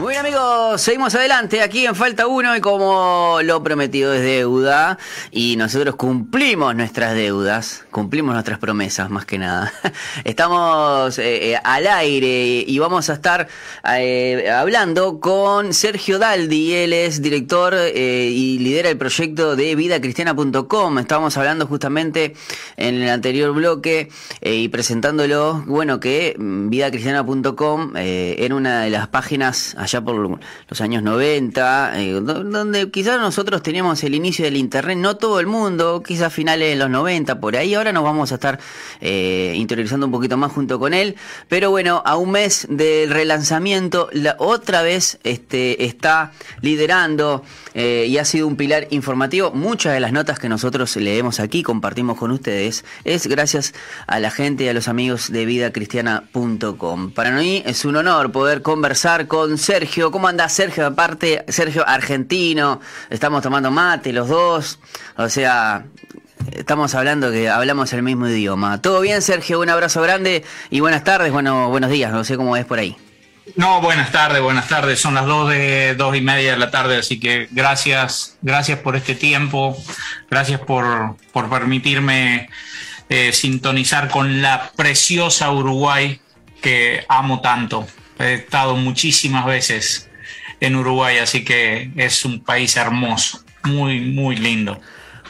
Muy 0.00 0.14
bien 0.14 0.24
amigos, 0.24 0.80
seguimos 0.80 1.14
adelante 1.14 1.60
aquí 1.60 1.84
en 1.84 1.94
Falta 1.94 2.26
1 2.26 2.56
y 2.56 2.60
como 2.62 3.40
lo 3.42 3.62
prometido 3.62 4.14
es 4.14 4.22
deuda 4.22 4.96
y 5.30 5.56
nosotros 5.56 5.94
cumplimos 5.96 6.74
nuestras 6.74 7.14
deudas, 7.14 7.84
cumplimos 7.90 8.32
nuestras 8.32 8.58
promesas 8.58 9.10
más 9.10 9.26
que 9.26 9.36
nada. 9.36 9.70
Estamos 10.24 11.18
eh, 11.18 11.52
eh, 11.52 11.56
al 11.62 11.86
aire 11.86 12.64
y 12.66 12.78
vamos 12.78 13.10
a 13.10 13.12
estar 13.12 13.46
eh, 13.94 14.50
hablando 14.50 15.20
con 15.20 15.74
Sergio 15.74 16.18
Daldi, 16.18 16.72
él 16.72 16.94
es 16.94 17.20
director 17.20 17.74
y 17.94 18.58
lidera 18.58 18.88
el 18.88 18.96
proyecto 18.96 19.54
de 19.54 19.74
vidacristiana.com. 19.74 20.98
Estábamos 20.98 21.36
hablando 21.36 21.66
justamente 21.66 22.34
en 22.78 23.02
el 23.02 23.10
anterior 23.10 23.52
bloque 23.52 24.08
y 24.40 24.68
presentándolo, 24.68 25.62
bueno, 25.66 26.00
que 26.00 26.36
mm, 26.38 26.70
vidacristiana.com 26.70 27.92
era 27.96 28.54
una 28.54 28.80
de 28.80 28.88
las 28.88 29.08
páginas 29.08 29.76
allá 29.90 30.04
por 30.04 30.38
los 30.68 30.80
años 30.80 31.02
90, 31.02 32.00
eh, 32.00 32.12
donde 32.12 32.90
quizás 32.90 33.20
nosotros 33.20 33.62
teníamos 33.62 34.02
el 34.04 34.14
inicio 34.14 34.44
del 34.44 34.56
Internet, 34.56 34.98
no 34.98 35.16
todo 35.16 35.40
el 35.40 35.46
mundo, 35.46 36.02
quizás 36.06 36.32
finales 36.32 36.70
de 36.70 36.76
los 36.76 36.90
90, 36.90 37.40
por 37.40 37.56
ahí, 37.56 37.74
ahora 37.74 37.92
nos 37.92 38.04
vamos 38.04 38.30
a 38.32 38.36
estar 38.36 38.60
eh, 39.00 39.54
interiorizando 39.56 40.06
un 40.06 40.12
poquito 40.12 40.36
más 40.36 40.52
junto 40.52 40.78
con 40.78 40.94
él, 40.94 41.16
pero 41.48 41.70
bueno, 41.70 42.02
a 42.04 42.16
un 42.16 42.30
mes 42.30 42.66
del 42.70 43.10
relanzamiento, 43.10 44.08
la, 44.12 44.36
otra 44.38 44.82
vez 44.82 45.18
este, 45.24 45.84
está 45.84 46.32
liderando 46.60 47.42
eh, 47.74 48.06
y 48.08 48.18
ha 48.18 48.24
sido 48.24 48.46
un 48.46 48.56
pilar 48.56 48.86
informativo. 48.90 49.50
Muchas 49.52 49.94
de 49.94 50.00
las 50.00 50.12
notas 50.12 50.38
que 50.38 50.48
nosotros 50.48 50.94
leemos 50.96 51.40
aquí, 51.40 51.62
compartimos 51.62 52.16
con 52.16 52.30
ustedes, 52.30 52.84
es 53.04 53.26
gracias 53.26 53.74
a 54.06 54.20
la 54.20 54.30
gente 54.30 54.64
y 54.64 54.68
a 54.68 54.74
los 54.74 54.88
amigos 54.88 55.32
de 55.32 55.44
vidacristiana.com. 55.46 57.10
Para 57.12 57.32
mí 57.32 57.62
es 57.66 57.84
un 57.84 57.96
honor 57.96 58.30
poder 58.30 58.62
conversar 58.62 59.26
con 59.26 59.58
Sergio. 59.58 59.79
¿Cómo 60.10 60.28
anda 60.28 60.48
Sergio? 60.48 60.86
Aparte, 60.86 61.44
Sergio 61.48 61.88
argentino, 61.88 62.80
estamos 63.08 63.42
tomando 63.42 63.70
mate 63.70 64.12
los 64.12 64.28
dos, 64.28 64.78
o 65.16 65.28
sea, 65.30 65.84
estamos 66.52 66.94
hablando 66.94 67.30
que 67.30 67.48
hablamos 67.48 67.90
el 67.94 68.02
mismo 68.02 68.28
idioma. 68.28 68.82
¿Todo 68.82 69.00
bien, 69.00 69.22
Sergio? 69.22 69.58
Un 69.58 69.70
abrazo 69.70 70.02
grande 70.02 70.44
y 70.68 70.80
buenas 70.80 71.02
tardes, 71.02 71.32
bueno, 71.32 71.70
buenos 71.70 71.90
días, 71.90 72.12
no 72.12 72.24
sé 72.24 72.36
cómo 72.36 72.56
es 72.58 72.66
por 72.66 72.78
ahí. 72.78 72.94
No, 73.56 73.80
buenas 73.80 74.12
tardes, 74.12 74.42
buenas 74.42 74.68
tardes. 74.68 75.00
Son 75.00 75.14
las 75.14 75.24
dos 75.24 75.48
de 75.48 75.94
dos 75.94 76.14
y 76.14 76.20
media 76.20 76.52
de 76.52 76.58
la 76.58 76.70
tarde, 76.70 76.98
así 76.98 77.18
que 77.18 77.48
gracias, 77.50 78.36
gracias 78.42 78.78
por 78.80 78.96
este 78.96 79.14
tiempo, 79.14 79.76
gracias 80.30 80.60
por, 80.60 81.16
por 81.32 81.48
permitirme 81.48 82.50
eh, 83.08 83.32
sintonizar 83.32 84.10
con 84.10 84.42
la 84.42 84.70
preciosa 84.76 85.50
Uruguay 85.50 86.20
que 86.60 87.04
amo 87.08 87.40
tanto. 87.40 87.86
He 88.20 88.34
estado 88.34 88.76
muchísimas 88.76 89.46
veces 89.46 90.08
en 90.60 90.76
Uruguay, 90.76 91.18
así 91.18 91.44
que 91.44 91.90
es 91.96 92.24
un 92.24 92.44
país 92.44 92.76
hermoso, 92.76 93.42
muy, 93.64 94.00
muy 94.00 94.36
lindo. 94.36 94.80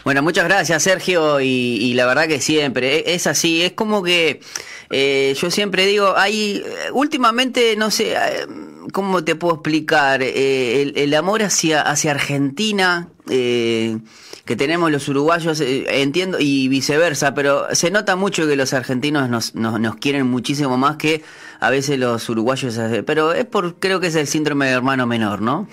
Bueno, 0.05 0.23
muchas 0.23 0.45
gracias 0.45 0.83
Sergio 0.83 1.41
y, 1.41 1.93
la 1.95 2.07
verdad 2.07 2.27
que 2.27 2.41
siempre 2.41 2.99
e, 2.99 3.15
es 3.15 3.27
así, 3.27 3.63
es 3.63 3.73
como 3.73 4.03
que 4.03 4.41
eh, 4.89 5.37
yo 5.41 5.51
siempre 5.51 5.87
digo, 5.87 6.15
hay 6.17 6.63
últimamente, 6.93 7.77
no 7.77 7.91
sé, 7.91 8.15
eh, 8.15 8.47
¿cómo 8.93 9.23
te 9.23 9.37
puedo 9.37 9.55
explicar? 9.57 10.23
Eh, 10.23 10.93
el, 10.97 11.15
amor 11.15 11.43
hacia, 11.43 11.83
hacia 11.83 12.13
Argentina 12.13 13.09
que 13.27 14.57
tenemos 14.57 14.91
los 14.91 15.07
uruguayos, 15.09 15.61
entiendo, 15.61 16.39
y 16.41 16.67
viceversa, 16.67 17.33
pero 17.33 17.73
se 17.73 17.93
nota 17.93 18.17
mucho 18.17 18.49
que 18.49 18.57
los 18.57 18.73
argentinos 18.73 19.29
nos, 19.29 19.55
nos, 19.55 19.79
nos 19.79 19.95
quieren 19.97 20.27
muchísimo 20.27 20.77
más 20.77 20.97
que 20.97 21.23
a 21.61 21.71
veces 21.71 21.99
los 21.99 22.29
uruguayos, 22.29 22.79
pero 23.07 23.33
es 23.33 23.45
por, 23.45 23.79
creo 23.79 24.01
que 24.01 24.09
es 24.09 24.15
el 24.15 24.27
síndrome 24.27 24.67
de 24.67 24.73
hermano 24.73 25.07
menor, 25.07 25.43
¿no? 25.43 25.69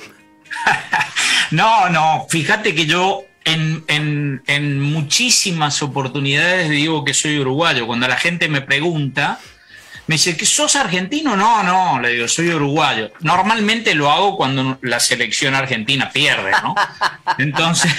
no, 1.51 1.89
no, 1.89 2.25
fíjate 2.29 2.75
que 2.75 2.85
yo 2.85 3.23
en, 3.45 3.83
en, 3.87 4.43
en, 4.47 4.81
muchísimas 4.81 5.81
oportunidades 5.81 6.69
digo 6.69 7.05
que 7.05 7.13
soy 7.13 7.39
uruguayo. 7.39 7.87
Cuando 7.87 8.07
la 8.07 8.17
gente 8.17 8.49
me 8.49 8.61
pregunta, 8.61 9.39
me 10.07 10.15
dice, 10.15 10.37
¿que 10.37 10.45
sos 10.45 10.75
argentino? 10.75 11.35
No, 11.35 11.63
no, 11.63 11.99
le 11.99 12.13
digo, 12.13 12.27
soy 12.27 12.49
uruguayo. 12.49 13.11
Normalmente 13.19 13.93
lo 13.93 14.09
hago 14.09 14.37
cuando 14.37 14.77
la 14.81 14.99
selección 14.99 15.53
argentina 15.53 16.09
pierde, 16.11 16.51
¿no? 16.63 16.75
Entonces, 17.37 17.91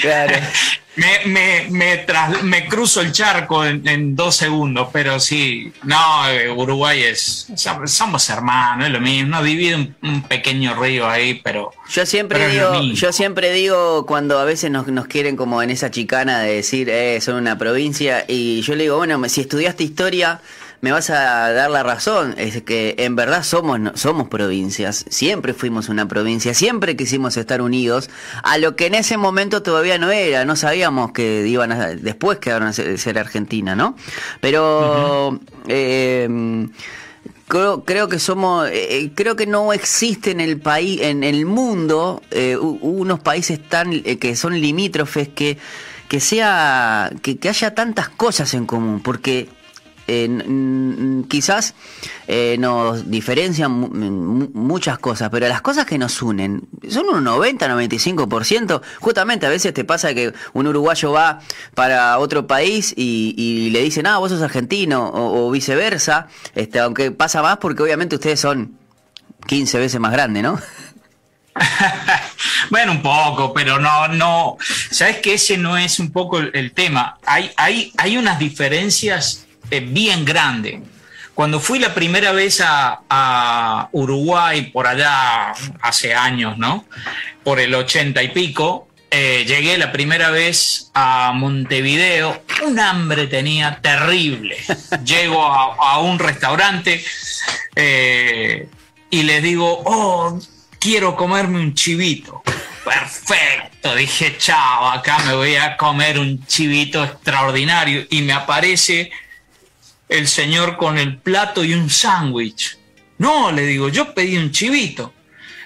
claro. 0.00 0.34
me, 0.96 1.26
me, 1.26 1.66
me, 1.70 2.06
me, 2.42 2.66
cruzo 2.66 3.00
el 3.00 3.12
charco 3.12 3.64
en, 3.64 4.16
dos 4.16 4.36
segundos, 4.36 4.88
pero 4.92 5.20
sí, 5.20 5.72
no, 5.84 6.28
eh, 6.28 6.50
Uruguay 6.50 7.02
es, 7.02 7.46
somos 7.84 8.28
hermanos, 8.28 8.86
es 8.86 8.92
lo 8.92 9.00
mismo, 9.00 9.42
divide 9.42 9.94
un, 10.02 10.22
pequeño 10.22 10.74
río 10.74 11.08
ahí, 11.08 11.40
pero... 11.42 11.72
Yo 11.90 12.06
siempre 12.06 12.48
digo, 12.48 12.82
yo 12.82 13.12
siempre 13.12 13.52
digo 13.52 14.04
cuando 14.06 14.38
a 14.38 14.44
veces 14.44 14.70
nos, 14.70 14.88
nos 14.88 15.06
quieren 15.06 15.36
como 15.36 15.62
en 15.62 15.70
esa 15.70 15.90
chicana 15.90 16.40
de 16.40 16.56
decir, 16.56 16.88
eh, 16.90 17.20
son 17.20 17.36
una 17.36 17.56
provincia, 17.56 18.24
y 18.26 18.62
yo 18.62 18.74
le 18.74 18.84
digo, 18.84 18.96
bueno, 18.96 19.26
si 19.28 19.42
estudiaste 19.42 19.84
historia 19.84 20.40
me 20.80 20.92
vas 20.92 21.10
a 21.10 21.52
dar 21.52 21.70
la 21.70 21.82
razón, 21.82 22.34
es 22.38 22.62
que 22.62 22.94
en 22.98 23.16
verdad 23.16 23.42
somos, 23.42 23.78
somos 24.00 24.28
provincias, 24.28 25.04
siempre 25.08 25.52
fuimos 25.52 25.88
una 25.88 26.08
provincia, 26.08 26.54
siempre 26.54 26.96
quisimos 26.96 27.36
estar 27.36 27.60
unidos, 27.60 28.08
a 28.42 28.58
lo 28.58 28.76
que 28.76 28.86
en 28.86 28.94
ese 28.94 29.16
momento 29.16 29.62
todavía 29.62 29.98
no 29.98 30.10
era, 30.10 30.44
no 30.44 30.56
sabíamos 30.56 31.12
que 31.12 31.46
iban 31.46 31.72
a, 31.72 31.88
después 31.88 32.38
que 32.38 32.50
iban 32.50 32.62
a 32.62 32.72
ser, 32.72 33.18
Argentina, 33.18 33.76
¿no? 33.76 33.96
Pero... 34.40 35.40
eh, 35.68 36.66
Creo, 37.50 37.84
creo, 37.84 38.08
que 38.08 38.20
somos, 38.20 38.68
eh, 38.70 39.10
creo 39.12 39.34
que 39.34 39.44
no 39.44 39.72
existe 39.72 40.30
en 40.30 40.40
el 40.40 40.60
país, 40.60 41.00
en 41.02 41.24
el 41.24 41.46
mundo, 41.46 42.22
eh, 42.30 42.56
unos 42.56 43.18
países 43.18 43.58
tan 43.68 43.92
eh, 43.92 44.18
que 44.18 44.36
son 44.36 44.60
limítrofes 44.60 45.28
que 45.28 45.58
que 46.06 46.20
sea 46.20 47.10
que, 47.22 47.38
que, 47.38 47.48
haya 47.48 47.74
tantas 47.74 48.08
cosas 48.08 48.54
en 48.54 48.66
común, 48.66 49.00
porque 49.00 49.48
quizás 51.28 51.74
eh, 52.26 52.56
nos 52.58 53.10
diferencian 53.10 53.70
muchas 54.52 54.98
cosas, 54.98 55.30
pero 55.30 55.48
las 55.48 55.62
cosas 55.62 55.86
que 55.86 55.98
nos 55.98 56.20
unen 56.22 56.62
son 56.88 57.08
un 57.08 57.24
90-95%. 57.24 58.82
Justamente 59.00 59.46
a 59.46 59.48
veces 59.48 59.74
te 59.74 59.84
pasa 59.84 60.14
que 60.14 60.32
un 60.52 60.66
uruguayo 60.66 61.12
va 61.12 61.40
para 61.74 62.18
otro 62.18 62.46
país 62.46 62.92
y, 62.96 63.70
le 63.72 63.82
dicen, 63.82 64.06
ah, 64.06 64.18
vos 64.18 64.30
sos 64.30 64.42
argentino, 64.42 65.10
o, 65.12 65.50
viceversa, 65.50 66.28
este, 66.54 66.78
aunque 66.80 67.10
pasa 67.10 67.42
más 67.42 67.58
porque 67.58 67.82
obviamente 67.82 68.16
ustedes 68.16 68.40
son 68.40 68.76
15 69.46 69.78
veces 69.78 70.00
más 70.00 70.12
grandes, 70.12 70.42
¿no? 70.42 70.58
bueno, 72.70 72.92
un 72.92 73.02
poco, 73.02 73.52
pero 73.52 73.78
no, 73.78 74.08
no. 74.08 74.56
Sabes 74.90 75.18
que 75.18 75.34
ese 75.34 75.58
no 75.58 75.76
es 75.76 75.98
un 75.98 76.12
poco 76.12 76.38
el, 76.38 76.72
tema. 76.72 77.18
Hay, 77.26 77.50
hay, 77.56 77.92
hay 77.96 78.16
unas 78.16 78.38
diferencias 78.38 79.46
bien 79.78 80.24
grande. 80.24 80.82
Cuando 81.40 81.58
fui 81.60 81.78
la 81.78 81.94
primera 81.94 82.32
vez 82.32 82.60
a, 82.62 83.88
Uruguay, 83.92 84.70
por 84.72 84.86
allá 84.86 85.54
hace 85.80 86.14
años, 86.14 86.58
¿no? 86.58 86.84
Por 87.42 87.60
el 87.60 87.74
ochenta 87.74 88.22
y 88.22 88.28
pico, 88.28 88.88
eh, 89.10 89.44
llegué 89.46 89.78
la 89.78 89.90
primera 89.90 90.30
vez 90.30 90.90
a 90.92 91.32
Montevideo, 91.34 92.42
un 92.66 92.78
hambre 92.78 93.26
tenía 93.26 93.78
terrible. 93.80 94.58
Llego 95.04 95.42
a, 95.42 96.00
un 96.00 96.18
restaurante 96.18 97.02
eh, 97.74 98.68
y 99.08 99.22
le 99.22 99.40
digo, 99.40 99.82
oh, 99.86 100.38
quiero 100.78 101.16
comerme 101.16 101.58
un 101.58 101.74
chivito. 101.74 102.42
Perfecto, 102.84 103.94
dije, 103.94 104.36
chao, 104.36 104.90
acá 104.90 105.18
me 105.20 105.34
voy 105.34 105.56
a 105.56 105.76
comer 105.78 106.18
un 106.18 106.44
chivito 106.46 107.02
extraordinario. 107.02 108.06
Y 108.10 108.20
me 108.22 108.32
aparece 108.32 109.10
el 110.10 110.28
señor 110.28 110.76
con 110.76 110.98
el 110.98 111.16
plato 111.16 111.64
y 111.64 111.72
un 111.72 111.88
sándwich. 111.88 112.76
No, 113.18 113.52
le 113.52 113.62
digo, 113.62 113.88
yo 113.88 114.12
pedí 114.12 114.36
un 114.36 114.50
chivito. 114.50 115.14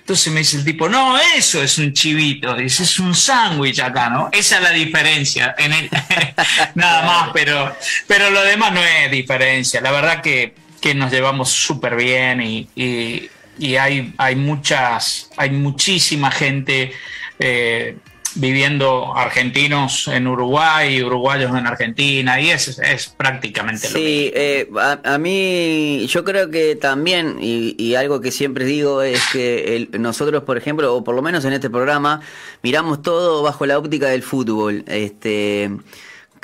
Entonces 0.00 0.30
me 0.34 0.40
dice 0.40 0.58
el 0.58 0.64
tipo, 0.66 0.86
no, 0.86 1.16
eso 1.19 1.62
es 1.62 1.78
un 1.78 1.94
chivito, 1.94 2.54
dice, 2.54 2.82
es 2.82 2.98
un 2.98 3.14
sándwich 3.14 3.80
acá, 3.80 4.10
¿no? 4.10 4.28
Esa 4.32 4.58
es 4.58 4.62
la 4.62 4.70
diferencia, 4.70 5.54
en 5.56 5.72
nada 6.74 7.06
más, 7.06 7.30
pero, 7.32 7.74
pero 8.06 8.28
lo 8.28 8.42
demás 8.42 8.72
no 8.72 8.84
es 8.84 9.10
diferencia. 9.10 9.80
La 9.80 9.90
verdad 9.90 10.20
que, 10.20 10.52
nos 10.94 11.10
llevamos 11.10 11.48
súper 11.48 11.96
bien 11.96 12.42
y, 12.42 12.69
y, 12.76 13.76
hay, 13.76 14.12
hay 14.19 14.36
muchas, 14.36 15.30
hay 15.38 15.48
muchísima 15.48 16.30
gente 16.30 16.92
eh, 17.38 17.96
viviendo 18.34 19.14
argentinos 19.16 20.08
en 20.08 20.26
Uruguay, 20.26 21.02
uruguayos 21.02 21.50
en 21.56 21.66
Argentina, 21.66 22.40
y 22.40 22.50
es, 22.50 22.78
es 22.78 23.08
prácticamente 23.08 23.88
lo 23.88 23.94
mismo. 23.94 24.08
Sí, 24.08 24.32
eh, 24.34 24.69
a, 25.04 25.19
mí 25.19 26.06
yo 26.08 26.25
creo 26.25 26.50
que 26.50 26.76
también, 26.76 27.38
y, 27.40 27.94
algo 27.94 28.20
que 28.20 28.31
siempre 28.31 28.64
digo 28.64 29.02
es 29.02 29.22
que 29.32 29.88
nosotros, 29.98 30.42
por 30.42 30.56
ejemplo, 30.56 30.94
o 30.94 31.04
por 31.04 31.14
lo 31.14 31.22
menos 31.22 31.44
en 31.44 31.52
este 31.52 31.70
programa, 31.70 32.20
miramos 32.62 33.02
todo 33.02 33.42
bajo 33.42 33.66
la 33.66 33.78
óptica 33.78 34.08
del 34.08 34.22
fútbol. 34.22 34.84
Este. 34.86 35.70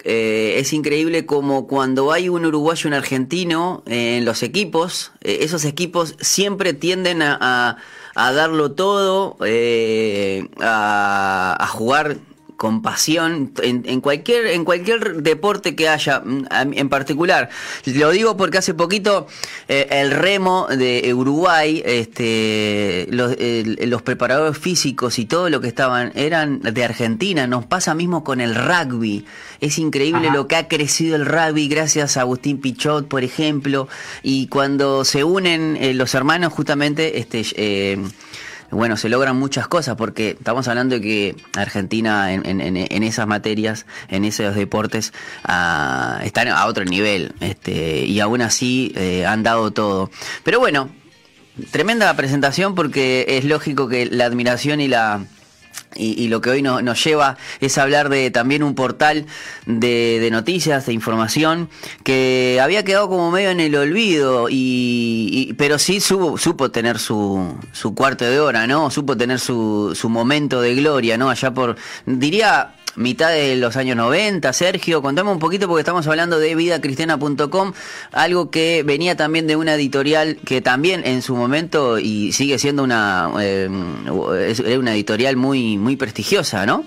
Eh, 0.02 0.54
es 0.56 0.72
increíble 0.72 1.26
como 1.26 1.66
cuando 1.66 2.10
hay 2.10 2.30
un 2.30 2.46
uruguayo 2.46 2.84
y 2.84 2.88
un 2.88 2.94
argentino 2.94 3.82
en 3.84 4.24
los 4.24 4.42
equipos, 4.42 5.12
eh, 5.20 5.40
esos 5.42 5.66
equipos 5.66 6.14
siempre 6.20 6.72
tienden 6.72 7.20
a 7.20 7.36
a 7.40 7.76
darlo 8.14 8.72
todo, 8.72 9.36
eh, 9.44 10.48
a, 10.60 11.56
a 11.58 11.66
jugar 11.68 12.16
con 12.60 12.82
pasión 12.82 13.54
en, 13.62 13.84
en, 13.86 14.02
cualquier 14.02 14.48
en 14.48 14.66
cualquier 14.66 15.22
deporte 15.22 15.74
que 15.74 15.88
haya 15.88 16.20
mm, 16.20 16.44
en 16.74 16.90
particular. 16.90 17.48
Lo 17.86 18.10
digo 18.10 18.36
porque 18.36 18.58
hace 18.58 18.74
poquito 18.74 19.26
eh, 19.66 19.88
el 19.90 20.10
remo 20.10 20.66
de 20.66 21.14
Uruguay 21.14 21.82
este 21.86 23.08
los, 23.12 23.34
los, 23.38 24.02
preparadores 24.02 24.58
físicos 24.58 25.18
y 25.18 25.24
todo 25.24 25.48
lo 25.48 25.62
que 25.62 25.68
estaban 25.68 26.12
eran 26.14 26.60
de 26.60 26.84
Argentina. 26.84 27.46
Nos 27.46 27.64
pasa 27.64 27.94
mismo 27.94 28.24
con 28.24 28.42
el 28.42 28.54
rugby. 28.54 29.24
Es 29.62 29.78
increíble 29.78 30.26
Ajá. 30.26 30.36
lo 30.36 30.46
que 30.46 30.56
ha 30.56 30.68
crecido 30.68 31.16
el 31.16 31.24
rugby 31.24 31.66
gracias 31.66 32.18
a 32.18 32.20
Agustín 32.20 32.60
Pichot 32.60 33.08
por 33.08 33.24
ejemplo. 33.24 33.88
Y 34.22 34.48
cuando 34.48 35.06
se 35.06 35.24
unen 35.24 35.78
eh, 35.80 35.94
los 35.94 36.14
hermanos 36.14 36.52
justamente 36.52 37.20
este 37.20 37.42
eh, 37.56 37.96
bueno, 38.70 38.96
se 38.96 39.08
logran 39.08 39.36
muchas 39.36 39.68
cosas 39.68 39.96
porque 39.96 40.30
estamos 40.30 40.68
hablando 40.68 40.96
de 40.96 41.00
que 41.00 41.36
Argentina 41.56 42.32
en, 42.32 42.46
en, 42.46 42.76
en 42.76 43.02
esas 43.02 43.26
materias, 43.26 43.86
en 44.08 44.24
esos 44.24 44.54
deportes, 44.54 45.12
uh, 45.48 46.22
están 46.22 46.48
a 46.48 46.66
otro 46.66 46.84
nivel 46.84 47.34
este, 47.40 48.04
y 48.04 48.20
aún 48.20 48.42
así 48.42 48.92
eh, 48.96 49.26
han 49.26 49.42
dado 49.42 49.70
todo. 49.70 50.10
Pero 50.44 50.60
bueno, 50.60 50.90
tremenda 51.70 52.14
presentación 52.14 52.74
porque 52.74 53.26
es 53.28 53.44
lógico 53.44 53.88
que 53.88 54.06
la 54.06 54.26
admiración 54.26 54.80
y 54.80 54.88
la 54.88 55.24
y, 55.96 56.28
lo 56.28 56.40
que 56.40 56.50
hoy 56.50 56.62
no, 56.62 56.82
nos 56.82 57.02
lleva 57.02 57.36
es 57.60 57.76
hablar 57.78 58.08
de 58.08 58.30
también 58.30 58.62
un 58.62 58.74
portal 58.74 59.26
de, 59.66 60.18
de, 60.20 60.30
noticias, 60.30 60.86
de 60.86 60.92
información, 60.92 61.68
que 62.04 62.60
había 62.62 62.84
quedado 62.84 63.08
como 63.08 63.30
medio 63.30 63.50
en 63.50 63.60
el 63.60 63.74
olvido, 63.74 64.48
y, 64.48 65.28
y 65.48 65.52
pero 65.54 65.78
sí 65.78 66.00
supo, 66.00 66.38
supo 66.38 66.70
tener 66.70 66.98
su, 66.98 67.56
su, 67.72 67.94
cuarto 67.94 68.24
de 68.24 68.38
hora, 68.40 68.66
¿no? 68.66 68.90
Supo 68.90 69.16
tener 69.16 69.40
su, 69.40 69.92
su 69.94 70.08
momento 70.08 70.60
de 70.60 70.74
gloria, 70.76 71.18
¿no? 71.18 71.28
Allá 71.28 71.52
por, 71.52 71.76
diría, 72.06 72.74
mitad 72.96 73.30
de 73.30 73.56
los 73.56 73.76
años 73.76 73.96
90. 73.96 74.52
Sergio, 74.52 75.02
contame 75.02 75.30
un 75.30 75.38
poquito 75.38 75.66
porque 75.68 75.80
estamos 75.80 76.06
hablando 76.06 76.38
de 76.38 76.54
vidacristiana.com, 76.54 77.72
algo 78.12 78.50
que 78.50 78.82
venía 78.84 79.16
también 79.16 79.46
de 79.46 79.56
una 79.56 79.74
editorial 79.74 80.38
que 80.44 80.60
también 80.60 81.02
en 81.04 81.22
su 81.22 81.36
momento 81.36 81.98
y 81.98 82.32
sigue 82.32 82.58
siendo 82.58 82.82
una, 82.82 83.30
eh, 83.40 83.68
una 83.68 84.94
editorial 84.94 85.36
muy, 85.36 85.78
muy 85.78 85.96
prestigiosa, 85.96 86.66
¿no? 86.66 86.84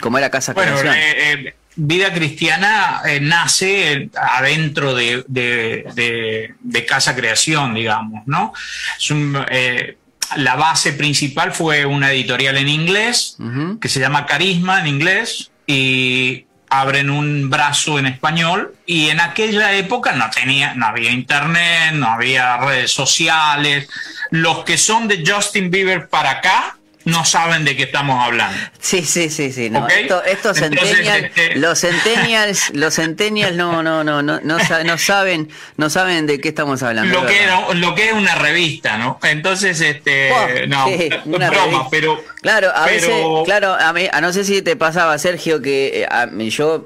Como 0.00 0.18
era 0.18 0.30
Casa 0.30 0.52
bueno, 0.52 0.78
Creación. 0.78 0.94
Eh, 0.94 1.32
eh, 1.32 1.54
Vida 1.80 2.12
Cristiana 2.12 3.02
nace 3.20 4.10
adentro 4.16 4.94
de, 4.94 5.24
de, 5.28 5.86
de, 5.94 6.54
de, 6.58 6.84
Casa 6.84 7.14
Creación, 7.14 7.74
digamos, 7.74 8.26
¿no? 8.26 8.52
Es 8.98 9.10
un, 9.12 9.38
eh, 9.48 9.97
la 10.36 10.56
base 10.56 10.92
principal 10.92 11.52
fue 11.52 11.86
una 11.86 12.12
editorial 12.12 12.56
en 12.56 12.68
inglés 12.68 13.36
uh 13.38 13.44
-huh. 13.44 13.80
que 13.80 13.88
se 13.88 14.00
llama 14.00 14.26
Carisma 14.26 14.80
en 14.80 14.86
inglés 14.86 15.50
y 15.66 16.44
abren 16.70 17.10
un 17.10 17.48
brazo 17.50 17.98
en 17.98 18.06
español 18.06 18.74
y 18.86 19.08
en 19.08 19.20
aquella 19.20 19.72
época 19.72 20.12
no 20.12 20.28
tenía 20.30 20.74
no 20.74 20.86
había 20.86 21.10
internet, 21.10 21.94
no 21.94 22.08
había 22.08 22.58
redes 22.58 22.92
sociales. 22.92 23.88
Los 24.30 24.64
que 24.64 24.76
son 24.76 25.08
de 25.08 25.24
Justin 25.26 25.70
Bieber 25.70 26.08
para 26.08 26.30
acá 26.30 26.77
no 27.08 27.24
saben 27.24 27.64
de 27.64 27.76
qué 27.76 27.84
estamos 27.84 28.22
hablando. 28.24 28.56
Sí, 28.78 29.02
sí, 29.02 29.30
sí, 29.30 29.52
sí. 29.52 29.70
No, 29.70 29.84
¿Okay? 29.84 30.02
esto, 30.02 30.22
estos 30.24 30.58
centennials, 30.58 31.24
este... 31.24 31.56
los 31.56 31.80
centennials, 31.80 32.70
los 32.74 32.94
centennials 32.94 33.56
no, 33.56 33.82
no, 33.82 34.04
no, 34.04 34.22
no, 34.22 34.40
no, 34.40 34.58
no, 34.58 34.98
saben, 34.98 35.48
no 35.76 35.90
saben 35.90 36.26
de 36.26 36.40
qué 36.40 36.48
estamos 36.48 36.82
hablando. 36.82 37.20
Lo 37.20 37.26
que, 37.26 37.48
lo 37.74 37.94
que 37.94 38.08
es 38.08 38.12
una 38.12 38.34
revista, 38.34 38.98
¿no? 38.98 39.18
Entonces, 39.22 39.80
este, 39.80 40.32
oh, 40.32 40.46
no, 40.68 40.86
sí, 40.88 41.08
una 41.24 41.50
broma, 41.50 41.66
revista. 41.66 41.88
pero. 41.90 42.24
Claro, 42.42 42.70
a 42.74 42.84
pero... 42.84 42.94
veces, 42.94 43.26
claro, 43.44 43.74
a 43.74 43.92
mí, 43.92 44.08
a 44.12 44.20
no 44.20 44.32
sé 44.32 44.44
si 44.44 44.62
te 44.62 44.76
pasaba, 44.76 45.18
Sergio, 45.18 45.60
que 45.60 46.06
a, 46.08 46.28
yo 46.48 46.84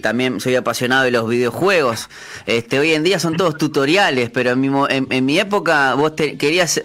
también 0.00 0.40
soy 0.40 0.54
apasionado 0.56 1.04
de 1.04 1.10
los 1.10 1.28
videojuegos. 1.28 2.08
Este, 2.46 2.78
hoy 2.78 2.92
en 2.94 3.02
día 3.04 3.18
son 3.18 3.36
todos 3.36 3.56
tutoriales, 3.56 4.30
pero 4.30 4.50
en 4.50 4.60
mi, 4.60 4.68
en, 4.88 5.06
en 5.10 5.24
mi 5.24 5.38
época 5.38 5.94
vos 5.94 6.14
te, 6.16 6.36
querías 6.36 6.80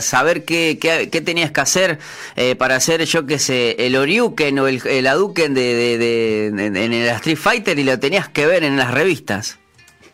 saber 0.00 0.44
qué, 0.44 0.78
qué, 0.80 1.20
tenías 1.20 1.50
que 1.50 1.60
hacer 1.60 1.98
eh, 2.36 2.54
para 2.54 2.76
hacer, 2.76 3.04
yo 3.04 3.26
qué 3.26 3.38
sé, 3.38 3.76
el 3.78 3.96
Oriuken 3.96 4.58
o 4.58 4.68
el, 4.68 4.80
el 4.86 5.06
Aduken 5.06 5.54
de, 5.54 5.74
de, 5.74 5.98
de, 5.98 6.66
en 6.66 6.92
el 6.92 7.08
Street 7.08 7.38
Fighter 7.38 7.78
y 7.78 7.84
lo 7.84 7.98
tenías 7.98 8.28
que 8.28 8.46
ver 8.46 8.64
en 8.64 8.76
las 8.76 8.92
revistas. 8.92 9.58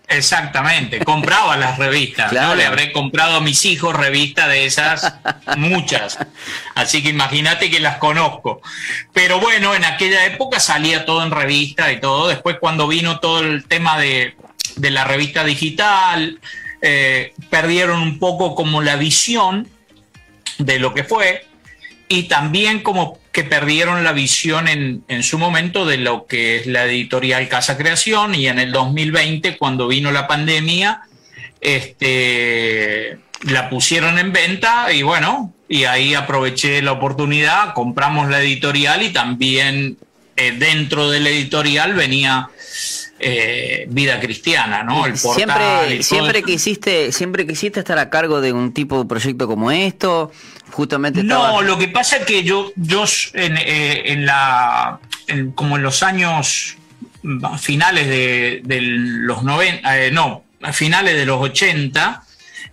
Exactamente, 0.07 1.01
compraba 1.01 1.57
las 1.57 1.79
revistas, 1.79 2.31
claro. 2.31 2.49
¿no? 2.49 2.55
Le 2.57 2.67
habré 2.67 2.93
comprado 2.93 3.37
a 3.37 3.41
mis 3.41 3.65
hijos 3.65 3.97
revistas 3.97 4.49
de 4.49 4.67
esas, 4.67 5.15
muchas. 5.57 6.19
Así 6.75 7.03
que 7.03 7.09
imagínate 7.09 7.71
que 7.71 7.81
las 7.81 7.97
conozco. 7.97 8.61
Pero 9.13 9.41
bueno, 9.41 9.75
en 9.75 9.85
aquella 9.85 10.27
época 10.27 10.61
salía 10.61 11.07
todo 11.07 11.25
en 11.25 11.31
revista 11.31 11.91
y 11.91 12.01
todo. 12.01 12.29
Después 12.29 12.59
cuando 12.61 12.87
vino 12.87 13.19
todo 13.19 13.41
el 13.41 13.65
tema 13.65 13.99
de, 13.99 14.37
de 14.77 14.91
la 14.91 15.05
revista 15.05 15.43
digital, 15.43 16.39
eh, 16.83 17.33
perdieron 17.49 18.03
un 18.03 18.19
poco 18.19 18.55
como 18.55 18.83
la 18.83 18.97
visión 18.97 19.67
de 20.59 20.79
lo 20.79 20.93
que 20.93 21.03
fue 21.03 21.47
y 22.09 22.25
también 22.25 22.83
como 22.83 23.19
que 23.35 23.45
perdieron 23.45 24.05
la 24.05 24.13
visión 24.13 24.69
en, 24.69 25.05
en, 25.09 25.25
su 25.25 25.39
momento 25.39 25.85
de 25.85 25.99
lo 25.99 26.27
que 26.27 26.57
es 26.57 26.67
la 26.67 26.85
editorial 26.85 27.49
Casa 27.49 27.77
Creación 27.77 28.35
y 28.37 28.47
en 28.47 28.61
el 28.61 28.71
2020, 28.71 29.59
cuando 29.59 29.89
vino 29.89 30.13
la 30.13 30.29
pandemia, 30.29 31.03
este, 31.61 33.19
la 33.43 33.69
pusieron 33.69 34.21
en 34.21 34.33
venta 34.33 34.93
y 34.93 35.03
bueno, 35.03 35.53
y 35.69 35.83
ahí 35.85 36.15
aproveché 36.15 36.81
la 36.81 36.93
oportunidad, 36.93 37.75
compramos 37.75 38.31
la 38.31 38.41
editorial 38.41 39.03
y 39.03 39.13
también 39.13 39.99
eh, 40.37 40.53
dentro 40.53 41.11
de 41.11 41.19
la 41.19 41.31
editorial 41.31 41.95
venía 41.95 42.51
eh, 43.19 43.87
vida 43.89 44.19
cristiana, 44.19 44.83
¿no? 44.83 45.07
El 45.07 45.13
portal 45.13 45.35
siempre, 45.35 46.03
siempre 46.03 46.43
quisiste, 46.43 47.13
siempre 47.13 47.47
quisiste 47.47 47.81
estar 47.81 47.99
a 47.99 48.11
cargo 48.11 48.41
de 48.41 48.53
un 48.53 48.73
tipo 48.73 48.99
de 48.99 49.09
proyecto 49.09 49.47
como 49.47 49.71
esto. 49.71 50.33
Justamente 50.73 51.21
estaba... 51.21 51.53
no 51.53 51.63
lo 51.63 51.79
que 51.79 51.89
pasa 51.89 52.17
es 52.17 52.27
que 52.27 52.43
yo 52.43 52.73
yo 52.75 53.05
en, 53.35 53.57
eh, 53.57 54.13
en 54.13 54.27
la 54.27 54.99
en, 55.29 55.53
como 55.53 55.77
en 55.77 55.85
los 55.85 56.03
años 56.03 56.77
finales 57.59 58.09
de, 58.09 58.61
de 58.65 58.81
los 58.81 59.45
90 59.45 59.99
eh, 59.99 60.11
no 60.11 60.45
finales 60.73 61.15
de 61.15 61.25
los 61.25 61.41
80 61.41 62.23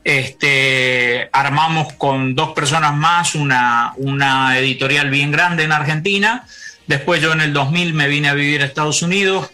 este 0.03 1.29
armamos 1.31 1.93
con 1.93 2.33
dos 2.33 2.53
personas 2.53 2.95
más 2.95 3.35
una 3.35 3.93
una 3.97 4.57
editorial 4.57 5.11
bien 5.11 5.31
grande 5.31 5.63
en 5.63 5.71
Argentina. 5.71 6.47
Después 6.87 7.21
yo 7.21 7.31
en 7.31 7.41
el 7.41 7.53
2000 7.53 7.93
me 7.93 8.07
vine 8.07 8.29
a 8.29 8.33
vivir 8.33 8.63
a 8.63 8.65
Estados 8.65 9.03
Unidos 9.03 9.51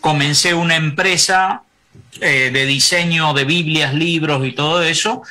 comencé 0.00 0.54
una 0.54 0.76
empresa 0.76 1.62
eh, 2.20 2.50
de 2.52 2.66
diseño 2.66 3.32
de 3.34 3.44
Biblias 3.44 3.94
libros 3.94 4.46
y 4.46 4.52
todo 4.52 4.82
eso 4.82 5.22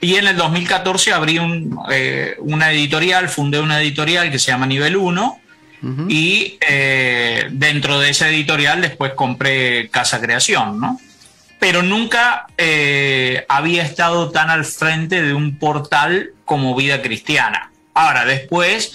y 0.00 0.14
en 0.14 0.28
el 0.28 0.36
2014 0.36 1.12
abrí 1.12 1.38
un, 1.38 1.78
eh, 1.90 2.36
una 2.38 2.70
editorial, 2.70 3.28
fundé 3.28 3.58
una 3.58 3.80
editorial 3.80 4.30
que 4.30 4.38
se 4.38 4.52
llama 4.52 4.66
Nivel 4.66 4.96
1 4.96 5.40
uh 5.82 5.86
-huh. 5.86 6.06
y 6.08 6.58
eh, 6.60 7.48
dentro 7.50 7.98
de 7.98 8.10
esa 8.10 8.28
editorial 8.28 8.80
después 8.80 9.14
compré 9.14 9.88
Casa 9.88 10.20
Creación, 10.20 10.80
¿no? 10.80 11.00
Pero 11.58 11.82
nunca 11.82 12.46
había 13.48 13.82
estado 13.82 14.30
tan 14.30 14.48
al 14.48 14.64
frente 14.64 15.20
de 15.22 15.34
un 15.34 15.58
portal 15.58 16.30
como 16.44 16.76
Vida 16.76 17.02
Cristiana. 17.02 17.72
Ahora, 17.94 18.24
después 18.24 18.92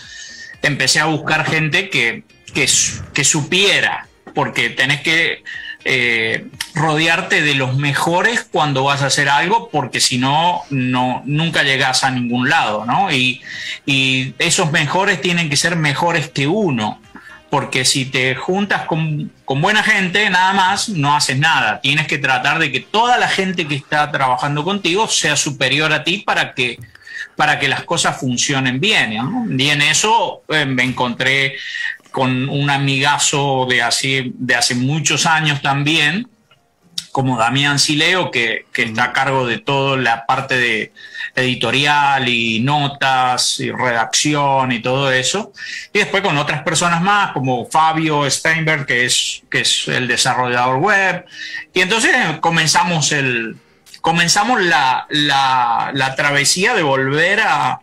empecé 0.61 1.01
a 1.01 1.05
buscar 1.05 1.45
gente 1.45 1.89
que, 1.89 2.23
que, 2.53 2.65
que 3.13 3.23
supiera, 3.25 4.07
porque 4.33 4.69
tenés 4.69 5.01
que 5.01 5.43
eh, 5.85 6.47
rodearte 6.75 7.41
de 7.41 7.55
los 7.55 7.75
mejores 7.75 8.47
cuando 8.49 8.85
vas 8.85 9.01
a 9.01 9.07
hacer 9.07 9.27
algo, 9.29 9.69
porque 9.69 9.99
si 9.99 10.17
no, 10.17 10.61
no, 10.69 11.21
nunca 11.25 11.63
llegas 11.63 12.03
a 12.03 12.11
ningún 12.11 12.49
lado, 12.49 12.85
¿no? 12.85 13.11
Y, 13.11 13.41
esos 13.85 14.71
mejores 14.71 15.19
tienen 15.21 15.49
que 15.49 15.57
ser 15.57 15.75
mejores 15.75 16.29
que 16.29 16.47
uno, 16.47 17.01
porque 17.49 17.83
si 17.83 18.05
te 18.05 18.33
juntas 18.33 18.85
con, 18.85 19.31
con, 19.43 19.61
buena 19.61 19.83
gente, 19.83 20.29
nada 20.29 20.53
más, 20.53 20.87
no 20.87 21.15
haces 21.15 21.37
nada. 21.37 21.81
Tienes 21.81 22.07
que 22.07 22.17
tratar 22.17 22.59
de 22.59 22.71
que 22.71 22.79
toda 22.79 23.17
la 23.17 23.27
gente 23.27 23.67
que 23.67 23.75
está 23.75 24.09
trabajando 24.09 24.63
contigo 24.63 25.07
sea 25.09 25.35
superior 25.35 25.91
a 25.91 26.03
ti 26.03 26.19
para 26.19 26.53
que 26.53 26.79
para 27.35 27.59
que 27.59 27.67
las 27.67 27.83
cosas 27.83 28.19
funcionen 28.19 28.79
bien. 28.79 29.13
Y 29.57 29.69
en 29.69 29.81
eso 29.81 30.43
eh, 30.49 30.65
me 30.65 30.83
encontré 30.83 31.55
con 32.13 32.47
un 32.47 32.69
amigazo 32.69 33.65
de 33.67 33.81
hace, 33.81 34.31
de 34.35 34.55
hace 34.55 34.75
muchos 34.75 35.25
años 35.25 35.63
también, 35.63 36.29
como 37.11 37.37
Damián 37.37 37.79
Sileo, 37.79 38.29
que, 38.29 38.67
que 38.71 38.83
está 38.83 39.05
a 39.05 39.13
cargo 39.13 39.47
de 39.47 39.57
toda 39.57 39.97
la 39.97 40.25
parte 40.27 40.57
de 40.57 40.93
editorial 41.35 42.29
y 42.29 42.59
notas 42.59 43.59
y 43.59 43.71
redacción 43.71 44.71
y 44.71 44.79
todo 44.79 45.11
eso. 45.11 45.51
Y 45.91 45.99
después 45.99 46.21
con 46.21 46.37
otras 46.37 46.61
personas 46.61 47.01
más, 47.01 47.31
como 47.33 47.65
Fabio 47.65 48.29
Steinberg, 48.29 48.85
que 48.85 49.05
es, 49.05 49.41
que 49.49 49.61
es 49.61 49.87
el 49.87 50.07
desarrollador 50.07 50.77
web. 50.77 51.25
Y 51.73 51.81
entonces 51.81 52.15
comenzamos 52.41 53.11
el, 53.11 53.57
comenzamos 54.01 54.61
la, 54.61 55.07
la, 55.09 56.13
travesía 56.15 56.75
de 56.75 56.83
volver 56.83 57.39
a, 57.39 57.79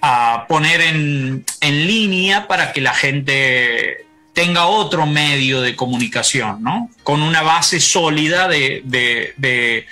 a 0.00 0.46
poner 0.48 0.80
en, 0.80 1.44
en, 1.60 1.86
línea 1.86 2.46
para 2.46 2.72
que 2.72 2.80
la 2.80 2.94
gente 2.94 4.06
tenga 4.32 4.66
otro 4.66 5.06
medio 5.06 5.62
de 5.62 5.74
comunicación, 5.74 6.62
¿no? 6.62 6.90
Con 7.02 7.22
una 7.22 7.42
base 7.42 7.80
sólida 7.80 8.48
de, 8.48 8.82
de, 8.84 9.86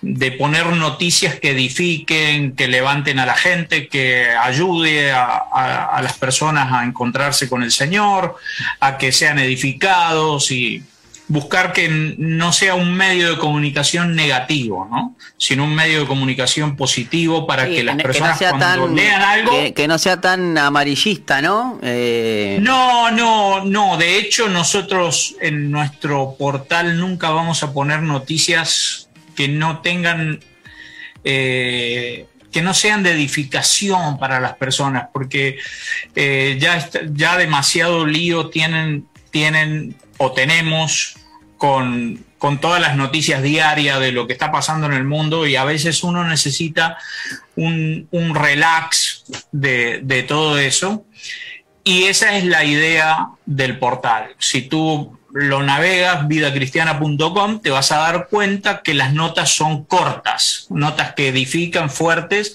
de, 0.00 0.32
poner 0.32 0.66
noticias 0.66 1.36
que 1.36 1.50
edifiquen, 1.50 2.56
que 2.56 2.66
levanten 2.66 3.20
a 3.20 3.26
la 3.26 3.34
gente, 3.34 3.88
que 3.88 4.30
ayude 4.30 5.12
a, 5.12 5.26
a 5.36 6.02
las 6.02 6.14
personas 6.14 6.72
a 6.72 6.84
encontrarse 6.84 7.48
con 7.48 7.62
el 7.62 7.70
Señor, 7.70 8.36
a 8.80 8.98
que 8.98 9.12
sean 9.12 9.38
edificados 9.38 10.50
y 10.50 10.82
buscar 11.28 11.72
que 11.74 12.14
no 12.18 12.52
sea 12.52 12.74
un 12.74 12.94
medio 12.94 13.30
de 13.30 13.36
comunicación 13.36 14.16
negativo, 14.16 14.88
¿no? 14.90 15.14
sino 15.36 15.64
un 15.64 15.74
medio 15.74 16.00
de 16.00 16.06
comunicación 16.06 16.74
positivo 16.74 17.46
para 17.46 17.66
que 17.66 17.84
las 17.84 17.96
personas 17.96 18.38
cuando 18.38 18.88
lean 18.88 19.20
algo... 19.22 19.52
Que, 19.74 19.86
no 19.86 19.98
sea 19.98 20.20
tan 20.20 20.56
amarillista, 20.56 21.42
¿no? 21.42 21.78
Eh, 21.82 22.58
no, 22.62 23.10
no, 23.10 23.64
no. 23.64 23.96
De 23.98 24.18
hecho, 24.18 24.48
nosotros 24.48 25.36
en 25.40 25.70
nuestro 25.70 26.34
portal 26.38 26.98
nunca 26.98 27.30
vamos 27.30 27.62
a 27.62 27.72
poner 27.72 28.02
noticias 28.02 29.08
que 29.36 29.48
no 29.48 29.80
tengan... 29.80 30.40
Eh, 31.24 32.26
que 32.50 32.62
no 32.62 32.72
sean 32.72 33.02
de 33.02 33.12
edificación 33.12 34.18
para 34.18 34.40
las 34.40 34.54
personas, 34.54 35.08
porque 35.12 35.58
eh, 36.16 36.56
ya, 36.58 36.88
ya 37.12 37.36
demasiado 37.36 38.06
lío 38.06 38.48
tienen, 38.48 39.06
tienen 39.30 39.94
o 40.18 40.32
tenemos 40.32 41.16
con, 41.56 42.24
todas 42.60 42.80
las 42.80 42.96
noticias 42.96 43.42
diarias 43.42 43.98
de 44.00 44.12
lo 44.12 44.26
que 44.26 44.32
está 44.32 44.52
pasando 44.52 44.86
en 44.86 44.92
el 44.92 45.04
mundo 45.04 45.46
y 45.46 45.56
a 45.56 45.64
veces 45.64 46.04
uno 46.04 46.24
necesita 46.24 46.98
un, 47.56 48.08
relax 48.34 49.24
de, 49.50 50.24
todo 50.28 50.58
eso. 50.58 51.04
Y 51.84 52.04
esa 52.04 52.36
es 52.36 52.44
la 52.44 52.64
idea 52.64 53.28
del 53.46 53.78
portal. 53.78 54.34
Si 54.38 54.62
tú 54.62 55.18
lo 55.32 55.62
navegas, 55.62 56.28
vidacristiana.com, 56.28 57.60
te 57.60 57.70
vas 57.70 57.92
a 57.92 57.98
dar 57.98 58.28
cuenta 58.28 58.82
que 58.82 58.94
las 58.94 59.12
notas 59.12 59.50
son 59.50 59.84
cortas, 59.84 60.66
notas 60.70 61.14
que 61.14 61.28
edifican, 61.28 61.90
fuertes, 61.90 62.54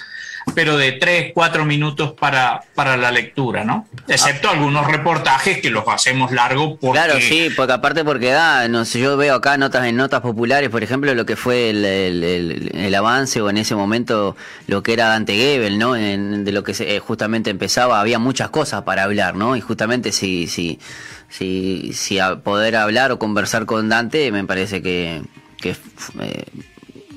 pero 0.55 0.77
de 0.77 0.93
3, 0.93 1.31
4 1.33 1.65
minutos 1.65 2.13
para, 2.13 2.61
para 2.75 2.97
la 2.97 3.11
lectura, 3.11 3.63
¿no? 3.63 3.87
Excepto 4.07 4.49
algunos 4.49 4.87
reportajes 4.87 5.59
que 5.59 5.69
los 5.69 5.87
hacemos 5.87 6.31
largos 6.31 6.77
porque... 6.79 6.99
Claro, 6.99 7.19
sí, 7.19 7.49
porque 7.55 7.73
aparte 7.73 8.03
porque 8.03 8.31
da, 8.31 8.67
no 8.67 8.85
sé, 8.85 8.99
yo 8.99 9.17
veo 9.17 9.35
acá 9.35 9.57
notas 9.57 9.85
en 9.85 9.95
notas 9.95 10.21
populares, 10.21 10.69
por 10.69 10.83
ejemplo, 10.83 11.13
lo 11.15 11.25
que 11.25 11.35
fue 11.35 11.69
el, 11.69 12.95
avance 12.95 13.41
o 13.41 13.49
en 13.49 13.57
ese 13.57 13.75
momento 13.75 14.35
lo 14.67 14.83
que 14.83 14.93
era 14.93 15.07
Dante 15.07 15.35
Gebel, 15.35 15.79
¿no? 15.79 15.93
de 15.93 16.51
lo 16.51 16.63
que 16.63 16.73
se, 16.73 16.95
eh, 16.95 16.99
justamente 16.99 17.49
empezaba, 17.49 17.99
había 17.99 18.19
muchas 18.19 18.49
cosas 18.49 18.83
para 18.83 19.03
hablar, 19.03 19.35
¿no? 19.35 19.55
Y 19.55 19.61
justamente 19.61 20.11
si, 20.11 20.47
si, 20.47 20.79
si, 21.29 21.91
si 21.93 22.19
a 22.19 22.35
poder 22.35 22.75
hablar 22.75 23.11
o 23.11 23.19
conversar 23.19 23.65
con 23.65 23.89
Dante, 23.89 24.31
me 24.31 24.43
parece 24.43 24.81
que... 24.81 25.23
que 25.57 25.75
eh, 26.19 26.45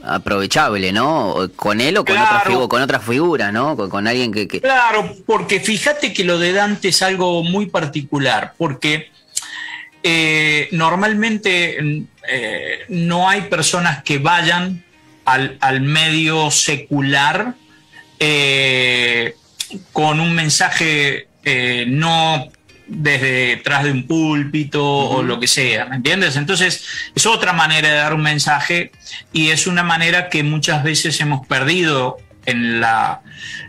aprovechable, 0.06 0.92
¿no? 0.92 1.50
Con 1.56 1.80
él 1.80 1.96
o 1.96 2.04
con, 2.04 2.16
otra, 2.16 2.40
figura, 2.40 2.68
con 2.68 2.82
otra 2.82 3.00
figura, 3.00 3.52
¿no? 3.52 3.76
Con, 3.76 4.06
alguien 4.06 4.32
que, 4.32 4.46
Claro, 4.60 5.14
porque 5.26 5.60
fíjate 5.60 6.12
que 6.12 6.25
lo 6.25 6.38
de 6.38 6.52
Dante 6.52 6.88
es 6.88 7.02
algo 7.02 7.42
muy 7.42 7.66
particular, 7.66 8.54
porque 8.56 9.10
eh, 10.02 10.68
normalmente 10.72 11.78
eh, 12.28 12.78
no 12.88 13.28
hay 13.28 13.42
personas 13.42 14.02
que 14.02 14.18
vayan 14.18 14.84
al, 15.25 15.80
medio 15.80 16.50
secular 16.50 17.54
eh, 18.20 19.34
con 19.92 20.20
un 20.20 20.34
mensaje 20.34 21.28
no 21.86 22.48
desde 22.87 23.57
detrás 23.57 23.85
de 23.85 23.90
un 23.90 24.07
púlpito 24.07 24.85
o 24.85 25.23
lo 25.23 25.40
que 25.40 25.49
sea, 25.49 25.87
¿me 25.87 25.97
entiendes? 25.97 26.37
Entonces 26.37 26.85
es 27.14 27.26
otra 27.26 27.52
manera 27.52 27.88
de 27.88 27.97
dar 27.97 28.14
un 28.14 28.23
mensaje 28.23 28.93
y 29.33 29.50
es 29.50 29.66
una 29.66 29.83
manera 29.83 30.28
que 30.28 30.43
muchas 30.43 30.85
veces 30.85 31.21
hemos 31.21 31.47
perdido 31.47 32.19
en, 32.45 32.81
la, 32.81 33.23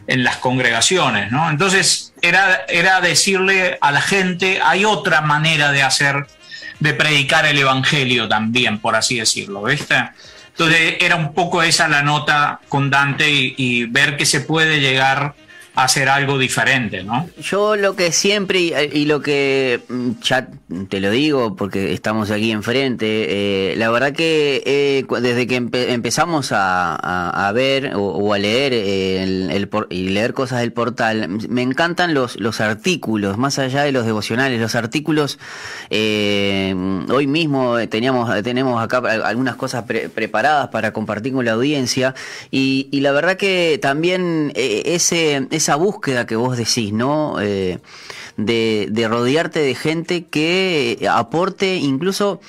en 0.06 0.24
las 0.24 0.38
congregaciones, 0.38 1.32
¿no? 1.32 1.50
Entonces 1.50 2.14
era, 2.22 2.66
era 2.68 3.02
decirle 3.02 3.78
a 3.82 3.92
la 3.92 4.02
gente, 4.02 4.60
hay 4.64 4.86
otra 4.86 5.22
manera 5.22 5.72
de 5.72 5.82
hacer, 5.82 6.28
de 6.80 6.94
predicar 6.94 7.46
el 7.48 7.58
Evangelio 7.58 8.28
también, 8.28 8.80
por 8.80 8.96
así 8.96 9.18
decirlo, 9.18 9.64
¿viste? 9.64 9.96
Entonces 10.50 10.96
era 11.02 11.16
un 11.16 11.34
poco 11.34 11.64
esa 11.64 11.88
la 11.88 12.04
nota 12.04 12.60
con 12.70 12.90
Dante 12.90 13.30
y, 13.30 13.56
y 13.58 13.86
ver 13.86 14.16
que 14.16 14.26
se 14.26 14.42
puede 14.42 14.80
llegar 14.80 15.36
hacer 15.78 16.10
algo 16.10 16.40
diferente, 16.40 17.04
¿no? 17.04 17.30
Yo 17.40 17.76
lo 17.76 17.96
que 17.96 18.12
siempre, 18.12 18.90
y, 18.92 19.06
lo 19.06 19.22
que 19.22 19.80
mm, 19.88 20.12
ya 20.24 20.48
te 20.90 21.00
lo 21.00 21.12
digo 21.12 21.56
porque 21.56 21.94
estamos 21.94 22.32
aquí 22.32 22.52
enfrente, 22.52 23.06
eh, 23.72 23.76
la 23.78 23.92
verdad 23.92 24.12
que 24.12 24.64
eh, 24.66 25.06
desde 25.22 25.46
que 25.46 25.56
empezamos 25.56 26.50
a, 26.52 27.52
ver 27.54 27.92
o, 27.96 28.34
a 28.34 28.40
leer 28.40 28.74
eh, 28.74 29.22
el, 29.22 29.70
y 29.92 30.10
leer 30.10 30.34
cosas 30.34 30.62
del 30.62 30.74
portal, 30.74 31.30
me 31.48 31.62
encantan 31.62 32.16
los, 32.16 32.40
los 32.40 32.60
artículos, 32.60 33.38
más 33.38 33.60
allá 33.60 33.84
de 33.84 33.92
los 33.92 34.04
devocionales, 34.04 34.60
los 34.60 34.74
artículos, 34.74 35.38
hoy 35.92 37.28
mismo 37.28 37.78
teníamos, 37.88 38.42
tenemos 38.42 38.84
acá 38.84 38.98
algunas 39.24 39.56
cosas 39.56 39.84
preparadas 39.84 40.70
para 40.70 40.92
compartir 40.92 41.34
con 41.34 41.46
la 41.46 41.52
audiencia, 41.52 42.16
y, 42.50 42.88
y 42.90 43.02
la 43.02 43.12
verdad 43.12 43.38
que 43.38 43.78
también 43.80 44.52
ese 44.56 45.48
esa 45.68 45.76
búsqueda 45.76 46.26
que 46.26 46.38
vos 46.38 46.56
decís, 46.56 46.94
¿no? 46.94 47.42
Eh, 47.42 47.80
de, 48.38 49.08
rodearte 49.10 49.60
de 49.60 49.76
gente 49.76 50.24
que 50.24 51.06
aporte 51.12 51.76
incluso 51.76 52.40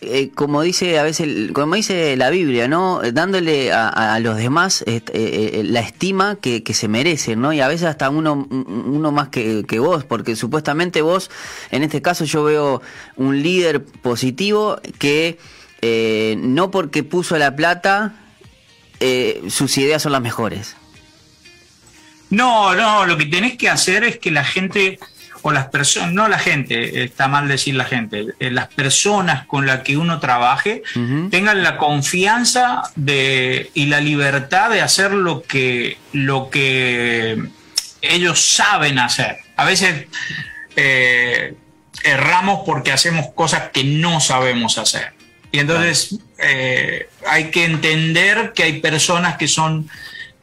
eh, 0.00 0.30
como 0.34 0.62
dice 0.62 0.98
a 0.98 1.04
veces, 1.04 1.52
como 1.52 1.76
dice 1.76 2.16
la 2.16 2.30
Biblia, 2.30 2.66
¿no? 2.66 3.00
Dándole 3.12 3.72
a, 3.72 4.18
los 4.18 4.38
demás 4.38 4.82
eh, 4.88 5.62
la 5.66 5.78
estima 5.78 6.34
que, 6.34 6.64
se 6.74 6.88
merecen, 6.88 7.40
¿no? 7.40 7.52
Y 7.52 7.60
a 7.60 7.68
veces 7.68 7.86
hasta 7.86 8.10
uno, 8.10 8.48
uno 8.50 9.12
más 9.12 9.28
que, 9.28 9.64
que, 9.64 9.78
vos, 9.78 10.02
porque 10.02 10.34
supuestamente 10.34 11.00
vos, 11.00 11.30
en 11.70 11.84
este 11.84 12.02
caso 12.02 12.24
yo 12.24 12.42
veo 12.42 12.82
un 13.14 13.40
líder 13.40 13.84
positivo 13.84 14.80
que 14.98 15.38
no 16.38 16.72
porque 16.72 17.04
puso 17.04 17.38
la 17.38 17.54
plata, 17.54 18.14
sus 19.48 19.78
ideas 19.78 20.02
son 20.02 20.10
las 20.10 20.22
mejores. 20.22 20.77
No, 22.30 22.74
no, 22.74 23.06
lo 23.06 23.16
que 23.16 23.26
tenés 23.26 23.56
que 23.56 23.68
hacer 23.68 24.04
es 24.04 24.18
que 24.18 24.30
la 24.30 24.44
gente, 24.44 24.98
o 25.42 25.52
las 25.52 25.68
personas, 25.68 26.12
no 26.12 26.28
la 26.28 26.38
gente, 26.38 27.04
está 27.04 27.28
mal 27.28 27.48
decir 27.48 27.74
la 27.74 27.84
gente, 27.84 28.26
eh, 28.38 28.50
las 28.50 28.68
personas 28.68 29.46
con 29.46 29.66
las 29.66 29.80
que 29.80 29.96
uno 29.96 30.20
trabaje 30.20 30.82
tengan 31.30 31.62
la 31.62 31.78
confianza 31.78 32.82
de, 32.96 33.70
y 33.74 33.86
la 33.86 34.00
libertad 34.00 34.70
de 34.70 34.82
hacer 34.82 35.12
lo 35.12 35.42
que, 35.42 35.96
lo 36.12 36.50
que 36.50 37.38
ellos 38.02 38.44
saben 38.44 38.98
hacer. 38.98 39.38
A 39.56 39.64
veces 39.64 40.06
eh, 40.76 41.54
erramos 42.04 42.60
porque 42.66 42.92
hacemos 42.92 43.28
cosas 43.34 43.70
que 43.72 43.84
no 43.84 44.20
sabemos 44.20 44.78
hacer. 44.78 45.12
Y 45.50 45.60
entonces 45.60 46.18
eh, 46.38 47.08
hay 47.26 47.50
que 47.50 47.64
entender 47.64 48.52
que 48.54 48.64
hay 48.64 48.80
personas 48.80 49.36
que 49.36 49.48
son 49.48 49.88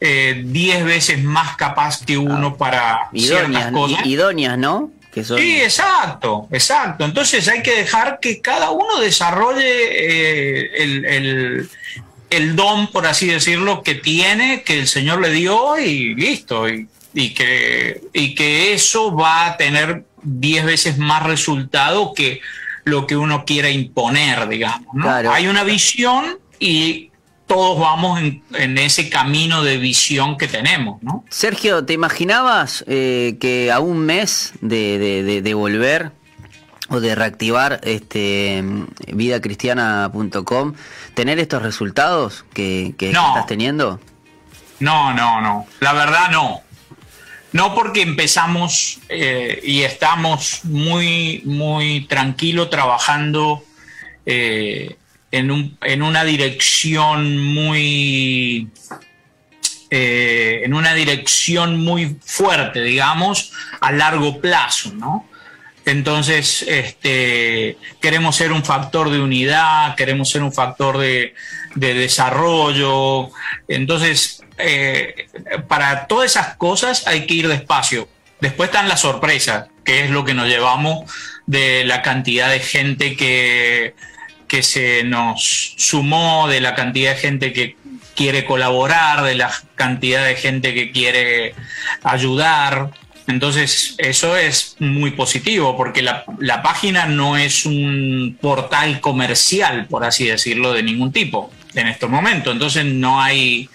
eh, 0.00 0.82
veces 0.82 1.22
más 1.22 1.56
capaz 1.56 2.04
que 2.04 2.18
uno 2.18 2.48
ah, 2.48 2.58
para 2.58 3.08
idóneas, 3.12 3.72
cosas. 3.72 4.06
Idóneas, 4.06 4.58
¿no? 4.58 4.90
Sí, 5.24 5.60
exacto, 5.62 6.46
exacto. 6.50 7.04
Entonces 7.04 7.48
hay 7.48 7.62
que 7.62 7.74
dejar 7.74 8.18
que 8.20 8.42
cada 8.42 8.70
uno 8.70 9.00
desarrolle 9.00 9.64
eh, 9.64 11.66
el, 12.28 12.56
don, 12.56 12.88
por 12.88 13.06
así 13.06 13.26
decirlo, 13.26 13.82
que 13.82 13.94
tiene, 13.94 14.62
que 14.62 14.80
el 14.80 14.88
Señor 14.88 15.22
le 15.22 15.30
dio 15.30 15.78
y 15.78 16.14
listo. 16.14 16.68
Y, 16.68 17.32
que, 17.32 18.02
y 18.12 18.34
que 18.34 18.74
eso 18.74 19.16
va 19.16 19.46
a 19.46 19.56
tener 19.56 20.04
10 20.22 20.66
veces 20.66 20.98
más 20.98 21.22
resultado 21.22 22.12
que 22.12 22.42
lo 22.84 23.06
que 23.06 23.16
uno 23.16 23.46
quiera 23.46 23.70
imponer, 23.70 24.46
digamos. 24.48 25.06
Hay 25.30 25.46
una 25.46 25.64
visión 25.64 26.38
y 26.58 27.10
todos 27.46 27.78
vamos 27.78 28.20
en, 28.20 28.78
ese 28.78 29.08
camino 29.08 29.62
de 29.62 29.78
visión 29.78 30.36
que 30.36 30.48
tenemos, 30.48 31.02
¿no? 31.02 31.24
Sergio, 31.30 31.84
¿te 31.84 31.92
imaginabas 31.92 32.84
eh, 32.88 33.36
que 33.40 33.70
a 33.70 33.80
un 33.80 33.98
mes 34.00 34.52
de, 34.60 35.52
volver 35.54 36.10
o 36.88 37.00
de 37.00 37.14
reactivar 37.14 37.80
este 37.84 38.64
vidacristiana.com 39.06 40.74
tener 41.14 41.38
estos 41.38 41.62
resultados 41.62 42.44
que, 42.52 42.94
estás 42.98 43.46
teniendo? 43.46 44.00
No, 44.80 45.14
no, 45.14 45.40
no. 45.40 45.66
La 45.80 45.92
verdad 45.92 46.30
no. 46.30 46.62
No 47.52 47.74
porque 47.74 48.02
empezamos 48.02 48.98
eh, 49.08 49.60
y 49.64 49.82
estamos 49.82 50.60
muy, 50.64 51.42
muy 51.44 52.06
tranquilo 52.06 52.68
trabajando 52.68 53.62
eh, 54.26 54.96
en, 55.30 55.76
en 55.82 56.02
una 56.02 56.24
dirección 56.24 57.38
muy 57.38 58.70
eh, 59.88 60.62
en 60.64 60.74
una 60.74 60.94
dirección 60.94 61.78
muy 61.78 62.16
fuerte, 62.24 62.82
digamos, 62.82 63.52
a 63.80 63.92
largo 63.92 64.40
plazo, 64.40 64.92
¿no? 64.92 65.28
Entonces, 65.84 66.64
este, 66.66 67.78
queremos 68.00 68.34
ser 68.34 68.50
un 68.50 68.64
factor 68.64 69.10
de 69.10 69.20
unidad, 69.20 69.94
queremos 69.94 70.28
ser 70.28 70.42
un 70.42 70.52
factor 70.52 70.98
de, 70.98 71.34
desarrollo. 71.76 73.30
Entonces, 73.68 74.42
eh, 74.58 75.28
para 75.68 76.08
todas 76.08 76.32
esas 76.32 76.56
cosas 76.56 77.06
hay 77.06 77.24
que 77.26 77.34
ir 77.34 77.46
despacio. 77.46 78.08
Después 78.40 78.70
están 78.70 78.88
las 78.88 79.00
sorpresas, 79.02 79.68
que 79.84 80.04
es 80.04 80.10
lo 80.10 80.24
que 80.24 80.34
nos 80.34 80.48
llevamos 80.48 81.08
de 81.46 81.84
la 81.84 82.02
cantidad 82.02 82.50
de 82.50 82.58
gente 82.58 83.16
que, 83.16 83.94
que 84.46 84.62
se 84.62 85.04
nos 85.04 85.74
sumó, 85.76 86.48
de 86.48 86.60
la 86.60 86.74
cantidad 86.74 87.14
de 87.14 87.20
gente 87.20 87.52
que 87.52 87.76
quiere 88.14 88.44
colaborar, 88.44 89.22
de 89.22 89.34
la 89.34 89.52
cantidad 89.74 90.24
de 90.24 90.36
gente 90.36 90.74
que 90.74 90.90
quiere 90.90 91.54
ayudar. 92.02 92.90
Entonces, 93.28 93.94
eso 93.98 94.36
es 94.36 94.76
muy 94.78 95.10
positivo 95.10 95.76
porque 95.76 96.02
la, 96.02 96.24
página 96.62 97.06
no 97.06 97.36
es 97.36 97.66
un 97.66 98.38
portal 98.40 99.00
comercial, 99.00 99.86
por 99.86 100.04
así 100.04 100.26
decirlo, 100.26 100.72
de 100.72 100.82
ningún 100.82 101.12
tipo 101.12 101.52
en 101.74 101.88
estos 101.88 102.08
momentos. 102.08 102.52
Entonces, 102.52 102.84
no 102.84 103.20
hay, 103.20 103.68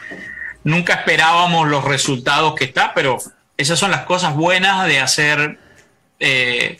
nunca 0.64 0.94
esperábamos 0.94 1.68
los 1.68 1.84
resultados 1.84 2.56
que 2.56 2.64
está, 2.64 2.94
pero 2.94 3.20
esas 3.58 3.78
son 3.78 3.92
las 3.92 4.02
cosas 4.02 4.36
buenas 4.36 4.88
de 4.88 5.00
hacer, 5.00 5.60
eh, 6.20 6.80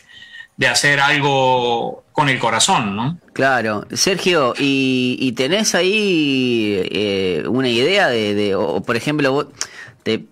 de 0.56 0.66
hacer 0.66 0.98
algo 0.98 2.01
con 2.12 2.28
el 2.28 2.38
corazón, 2.38 2.94
¿no? 2.94 3.18
Claro, 3.32 3.86
Sergio, 3.92 4.54
¿y, 4.58 5.32
tenés 5.32 5.74
ahí 5.74 6.80
eh, 6.90 7.44
una 7.48 7.68
idea 7.68 8.08
de, 8.08 8.54
o, 8.54 8.82
por 8.82 8.96
ejemplo, 8.96 9.32
vos 9.32 9.46
te 10.02 10.26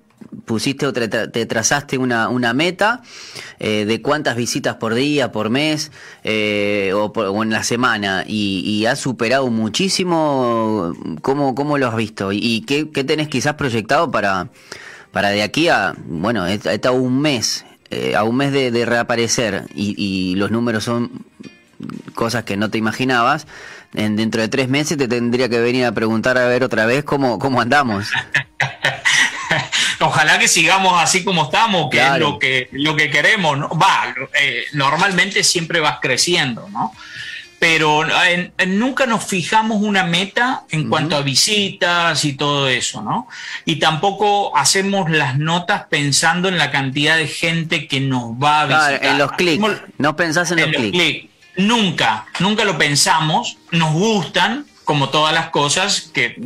pusiste 0.44 0.86
o 0.86 0.92
te, 0.92 1.46
trazaste 1.46 1.96
una, 1.96 2.54
meta 2.54 3.00
eh, 3.58 3.86
de 3.86 4.02
cuántas 4.02 4.36
visitas 4.36 4.76
por 4.76 4.94
día, 4.94 5.32
por 5.32 5.48
mes 5.48 5.90
eh, 6.22 6.92
o, 6.94 7.42
en 7.42 7.50
la 7.50 7.64
semana 7.64 8.24
y, 8.26 8.84
has 8.84 8.98
superado 8.98 9.48
muchísimo, 9.48 10.92
¿cómo, 11.22 11.54
cómo 11.54 11.78
lo 11.78 11.88
has 11.88 11.96
visto? 11.96 12.30
¿Y, 12.32 12.60
qué, 12.62 12.84
tenés 13.04 13.28
quizás 13.28 13.54
proyectado 13.54 14.10
para, 14.10 14.50
para 15.12 15.30
de 15.30 15.42
aquí 15.42 15.68
a, 15.68 15.94
bueno, 16.06 16.46
está 16.46 16.90
un 16.90 17.20
mes, 17.22 17.64
a 18.14 18.22
un 18.22 18.36
mes 18.36 18.52
de, 18.52 18.84
reaparecer 18.84 19.64
y, 19.74 19.94
y 19.96 20.34
los 20.34 20.50
números 20.50 20.84
son 20.84 21.24
cosas 22.14 22.44
que 22.44 22.56
no 22.56 22.70
te 22.70 22.78
imaginabas, 22.78 23.46
en, 23.94 24.16
dentro 24.16 24.40
de 24.40 24.48
tres 24.48 24.68
meses 24.68 24.96
te 24.98 25.08
tendría 25.08 25.48
que 25.48 25.60
venir 25.60 25.84
a 25.84 25.92
preguntar 25.92 26.38
a 26.38 26.46
ver 26.46 26.62
otra 26.62 26.86
vez 26.86 27.04
cómo, 27.04 27.38
cómo 27.38 27.60
andamos. 27.60 28.06
Ojalá 30.00 30.38
que 30.38 30.48
sigamos 30.48 30.94
así 31.00 31.24
como 31.24 31.44
estamos, 31.44 31.90
que 31.90 32.00
es 32.00 32.18
lo 32.18 32.38
que, 32.38 32.68
lo 32.72 32.96
que 32.96 33.10
queremos. 33.10 33.58
¿no? 33.58 33.68
Va, 33.68 34.14
eh, 34.40 34.64
normalmente 34.72 35.44
siempre 35.44 35.80
vas 35.80 35.98
creciendo, 36.00 36.68
¿no? 36.70 36.94
Pero 37.58 38.04
nunca 38.66 39.04
nos 39.04 39.22
fijamos 39.22 39.82
una 39.82 40.04
meta 40.04 40.62
en 40.70 40.88
cuanto 40.88 41.16
a 41.16 41.20
visitas 41.20 42.24
y 42.24 42.32
todo 42.32 42.70
eso, 42.70 43.02
¿no? 43.02 43.28
Y 43.66 43.76
tampoco 43.76 44.56
hacemos 44.56 45.10
las 45.10 45.36
notas 45.36 45.84
pensando 45.90 46.48
en 46.48 46.56
la 46.56 46.70
cantidad 46.70 47.18
de 47.18 47.26
gente 47.26 47.86
que 47.86 48.00
nos 48.00 48.30
va 48.42 48.62
a 48.62 48.66
visitar. 48.66 49.04
en 49.04 49.18
los 49.18 49.32
clics. 49.32 49.62
No 49.98 50.16
pensás 50.16 50.50
en, 50.52 50.60
los 50.60 50.70
clics 50.70 51.29
nunca, 51.66 52.26
nunca 52.38 52.64
lo 52.64 52.78
pensamos, 52.78 53.58
nos 53.70 53.92
gustan, 53.92 54.66
como 54.84 55.08
todas 55.10 55.32
las 55.32 55.50
cosas, 55.50 56.10
que, 56.12 56.36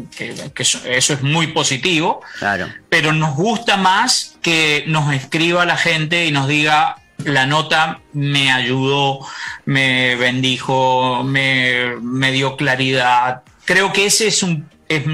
eso, 0.55 0.79
es 0.85 1.23
muy 1.23 1.49
positivo, 1.49 2.21
claro. 2.39 2.69
pero 2.91 3.13
nos 3.13 3.35
gusta 3.35 3.77
más 3.77 4.37
que 4.43 4.85
nos 4.87 5.15
escriba 5.15 5.65
la 5.65 5.79
gente 5.79 6.27
y 6.27 6.31
nos 6.31 6.47
diga, 6.47 6.97
la 7.25 7.47
nota 7.47 8.01
me 8.13 8.53
ayudó, 8.53 9.21
me 9.65 10.17
bendijo, 10.17 11.23
me, 11.25 12.33
dio 12.33 12.57
claridad. 12.57 13.43
Creo 13.65 13.93
que 13.93 14.07
ese 14.07 14.29
es 14.29 14.43
un 14.43 14.69
es, 14.89 15.05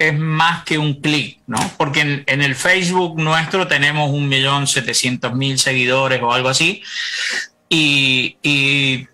es 0.00 0.18
más 0.18 0.64
que 0.64 0.76
un 0.76 0.94
clic, 1.00 1.38
¿no? 1.46 1.58
Porque 1.76 2.24
en, 2.26 2.42
el 2.42 2.56
Facebook 2.56 3.20
nuestro 3.20 3.68
tenemos 3.68 4.10
un 4.10 4.28
millón 4.28 4.66
setecientos 4.66 5.32
mil 5.34 5.58
seguidores 5.60 6.20
o 6.20 6.32
algo 6.32 6.48
así. 6.48 6.82
y 7.68 8.36
y 8.42 9.06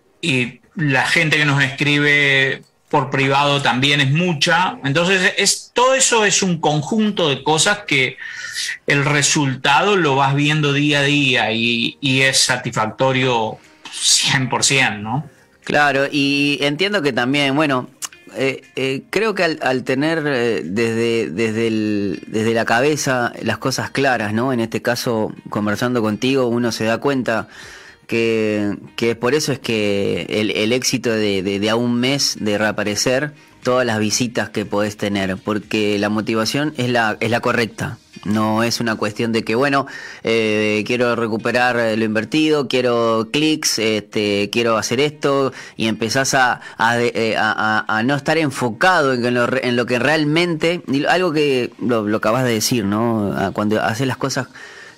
la 0.76 1.06
gente 1.06 1.36
que 1.36 1.44
nos 1.44 1.62
escribe 1.62 2.62
por 2.90 3.08
privado 3.08 3.62
también 3.62 4.00
es 4.00 4.10
mucha. 4.10 4.78
Entonces, 4.84 5.32
es, 5.38 5.70
todo 5.72 5.94
eso 5.94 6.24
es 6.24 6.42
un 6.42 6.60
conjunto 6.60 7.28
de 7.28 7.42
cosas 7.42 7.80
que 7.86 8.18
el 8.86 9.04
resultado 9.04 9.96
lo 9.96 10.16
vas 10.16 10.34
viendo 10.34 10.72
día 10.72 10.98
a 11.00 11.02
día 11.02 11.52
y, 11.52 11.96
es 12.02 12.38
satisfactorio 12.38 13.58
100%, 13.84 15.00
¿no? 15.00 15.30
Claro, 15.64 16.08
y 16.10 16.58
entiendo 16.62 17.00
que 17.00 17.12
también, 17.12 17.54
bueno, 17.54 17.88
eh, 18.36 18.62
eh, 18.74 19.02
creo 19.10 19.34
que 19.34 19.44
al, 19.44 19.84
tener 19.84 20.22
eh, 20.26 20.62
desde, 20.64 21.30
desde, 21.30 21.70
desde 22.26 22.54
la 22.54 22.64
cabeza 22.64 23.32
las 23.42 23.58
cosas 23.58 23.90
claras, 23.90 24.32
¿no? 24.32 24.52
En 24.52 24.58
este 24.58 24.82
caso, 24.82 25.32
conversando 25.48 26.02
contigo, 26.02 26.46
uno 26.48 26.72
se 26.72 26.84
da 26.84 26.98
cuenta 26.98 27.48
que, 28.10 29.16
por 29.20 29.34
eso 29.34 29.52
es 29.52 29.60
que 29.60 30.26
el, 30.28 30.72
éxito 30.72 31.10
de, 31.12 31.68
a 31.70 31.76
un 31.76 31.94
mes 32.00 32.36
de 32.40 32.58
reaparecer, 32.58 33.32
todas 33.62 33.86
las 33.86 33.98
visitas 33.98 34.48
que 34.50 34.64
podés 34.64 34.96
tener, 34.96 35.36
porque 35.36 35.98
la 35.98 36.08
motivación 36.08 36.74
es 36.76 36.90
la, 36.90 37.16
es 37.20 37.30
la 37.30 37.40
correcta. 37.40 37.98
No 38.24 38.64
es 38.64 38.80
una 38.80 38.96
cuestión 38.96 39.32
de 39.32 39.44
que, 39.44 39.54
bueno, 39.54 39.86
eh, 40.24 40.82
quiero 40.86 41.14
recuperar 41.14 41.76
lo 41.96 42.04
invertido, 42.04 42.66
quiero 42.66 43.28
clics, 43.32 43.78
este, 43.78 44.50
quiero 44.50 44.76
hacer 44.76 44.98
esto, 45.00 45.52
y 45.76 45.86
empezás 45.86 46.34
a, 46.34 46.60
a, 46.78 47.00
eh, 47.00 47.36
no 48.04 48.16
estar 48.16 48.38
enfocado 48.38 49.14
en 49.14 49.34
lo, 49.34 49.62
en 49.62 49.76
lo 49.76 49.86
que 49.86 49.98
realmente, 50.00 50.82
algo 51.08 51.32
que 51.32 51.70
lo, 51.80 52.08
lo 52.08 52.16
acabas 52.16 52.44
de 52.44 52.54
decir, 52.54 52.84
¿no? 52.84 53.52
Cuando 53.54 53.80
haces 53.80 54.06
las 54.06 54.16
cosas 54.16 54.48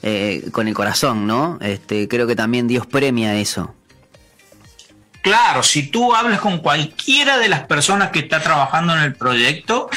eh, 0.02 0.48
con 0.52 0.68
el 0.68 0.74
corazón, 0.74 1.26
¿no? 1.26 1.58
Este, 1.60 2.08
creo 2.08 2.26
que 2.26 2.36
también 2.36 2.66
Dios 2.68 2.86
premia 2.86 3.34
eso. 3.36 3.74
Claro, 5.22 5.62
si 5.62 5.84
tú 5.84 6.14
hablas 6.14 6.40
con 6.40 6.58
cualquiera 6.58 7.38
de 7.38 7.48
las 7.48 7.60
personas 7.60 8.10
que 8.10 8.18
está 8.18 8.40
trabajando 8.40 8.96
en 8.96 9.02
el 9.02 9.14
proyecto, 9.14 9.88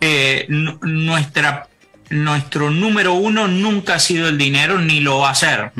eh, 0.00 0.46
nuestra, 0.48 1.68
nuestro 2.08 2.70
número 2.70 3.12
uno 3.12 3.46
nunca 3.46 3.96
ha 3.96 3.98
sido 3.98 4.28
el 4.28 4.38
dinero 4.38 4.80
ni 4.80 5.00
lo 5.00 5.18
va 5.18 5.30
a 5.30 5.34
ser. 5.34 5.72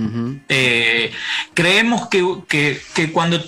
Eh, 0.51 1.11
creemos 1.55 2.09
que, 2.09 2.23
que, 2.47 2.79
que 2.95 3.11
cuando 3.11 3.43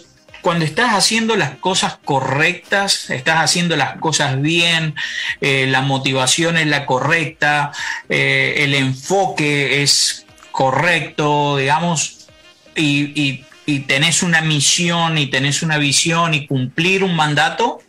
cuando 0.46 0.64
estás 0.64 0.92
haciendo 0.92 1.35
las 1.35 1.56
cosas 1.56 1.98
correctas, 2.04 3.11
estás 3.11 3.38
haciendo 3.38 3.74
las 3.74 3.98
cosas 3.98 4.40
bien, 4.40 4.94
eh, 5.40 5.66
la 5.66 5.80
motivación 5.80 6.56
es 6.56 6.68
la 6.68 6.87
correcta, 6.87 7.72
eh, 8.09 8.54
el 8.59 8.74
enfoque 8.74 9.82
es 9.82 10.24
correcto, 10.52 11.56
digamos, 11.56 12.28
y, 12.76 13.44
tenés 13.88 14.22
una 14.22 14.40
misión 14.40 15.18
y 15.18 15.26
tenés 15.26 15.64
una 15.64 15.78
visión 15.78 16.32
y 16.32 16.46
cumplir 16.46 17.02
un 17.02 17.16
mandato, 17.16 17.80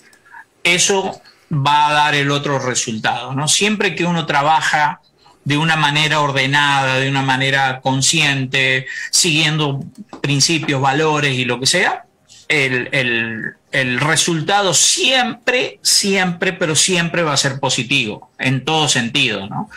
eso 0.63 1.21
va 1.53 1.89
a 1.89 1.93
dar 1.93 2.15
el 2.15 2.31
otro 2.31 2.57
resultado. 2.57 3.35
¿no? 3.35 3.47
Siempre 3.47 3.93
que 3.93 4.03
uno 4.03 4.25
trabaja 4.25 4.99
de 5.43 5.59
una 5.59 5.75
manera 5.75 6.21
ordenada, 6.21 6.97
de 6.97 7.07
una 7.07 7.21
manera 7.21 7.81
consciente, 7.81 8.87
siguiendo 9.11 9.83
principios, 10.21 10.81
valores 10.81 11.35
y 11.35 11.45
lo 11.45 11.59
que 11.59 11.67
sea, 11.67 12.06
el, 12.47 13.55
resultado 13.99 14.73
siempre, 14.73 15.79
siempre, 15.81 16.53
pero 16.53 16.75
siempre 16.75 17.21
va 17.21 17.33
a 17.33 17.37
ser 17.37 17.59
positivo, 17.59 18.31
en 18.39 18.65
todo 18.65 18.87
sentido, 18.87 19.47
¿no? 19.47 19.69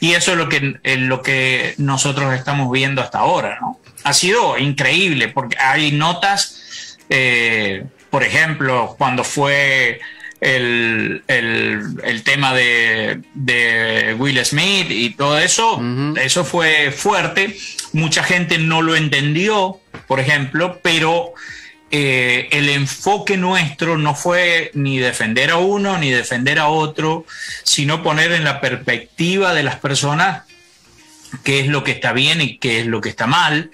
Y 0.00 0.12
eso 0.12 0.32
es 0.32 0.38
lo 0.38 0.48
que, 0.48 0.78
lo 0.98 1.22
que 1.22 1.74
nosotros 1.78 2.34
estamos 2.34 2.70
viendo 2.70 3.02
hasta 3.02 3.18
ahora, 3.18 3.58
¿no? 3.60 3.80
Ha 4.04 4.12
sido 4.12 4.58
increíble, 4.58 5.28
porque 5.28 5.56
hay 5.58 5.90
notas, 5.92 6.96
eh, 7.08 7.84
por 8.10 8.22
ejemplo, 8.22 8.94
cuando 8.96 9.24
fue 9.24 10.00
el, 10.40 11.22
tema 12.24 12.54
de, 12.54 14.14
Will 14.18 14.44
Smith 14.44 14.86
y 14.90 15.10
todo 15.10 15.38
eso, 15.38 15.82
eso 16.20 16.44
fue 16.44 16.92
fuerte, 16.92 17.56
mucha 17.92 18.22
gente 18.22 18.58
no 18.58 18.82
lo 18.82 18.94
entendió, 18.94 19.80
por 20.06 20.20
ejemplo, 20.20 20.78
pero 20.82 21.34
eh, 21.90 22.48
el 22.52 22.68
enfoque 22.68 23.38
nuestro 23.38 23.96
no 23.96 24.14
fue 24.14 24.70
ni 24.74 24.98
defender 24.98 25.50
a 25.50 25.56
uno 25.56 25.96
ni 25.96 26.10
defender 26.10 26.58
a 26.58 26.68
otro, 26.68 27.24
sino 27.64 28.02
poner 28.02 28.32
en 28.32 28.44
la 28.44 28.60
perspectiva 28.60 29.54
de 29.54 29.62
las 29.62 29.76
personas 29.76 30.42
qué 31.44 31.60
es 31.60 31.68
lo 31.68 31.84
que 31.84 31.92
está 31.92 32.12
bien 32.12 32.40
y 32.42 32.58
qué 32.58 32.80
es 32.80 32.86
lo 32.86 33.00
que 33.00 33.08
está 33.08 33.26
mal. 33.26 33.70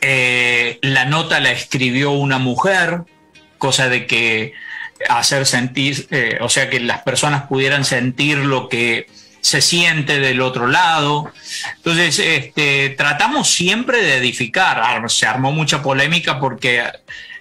Eh, 0.00 0.78
la 0.82 1.06
nota 1.06 1.40
la 1.40 1.50
escribió 1.50 2.10
una 2.10 2.38
mujer, 2.38 3.02
cosa 3.56 3.88
de 3.88 4.06
que 4.06 4.52
hacer 5.08 5.46
sentir, 5.46 6.06
eh, 6.10 6.38
o 6.40 6.48
sea, 6.48 6.68
que 6.68 6.80
las 6.80 7.02
personas 7.02 7.44
pudieran 7.44 7.84
sentir 7.84 8.38
lo 8.38 8.68
que 8.68 9.06
se 9.40 9.62
siente 9.62 10.20
del 10.20 10.40
otro 10.40 10.66
lado. 10.66 11.32
Entonces, 11.76 12.18
este, 12.18 12.90
tratamos 12.90 13.48
siempre 13.48 14.02
de 14.02 14.16
edificar. 14.16 15.08
Se 15.08 15.26
armó 15.26 15.52
mucha 15.52 15.82
polémica 15.82 16.40
porque 16.40 16.82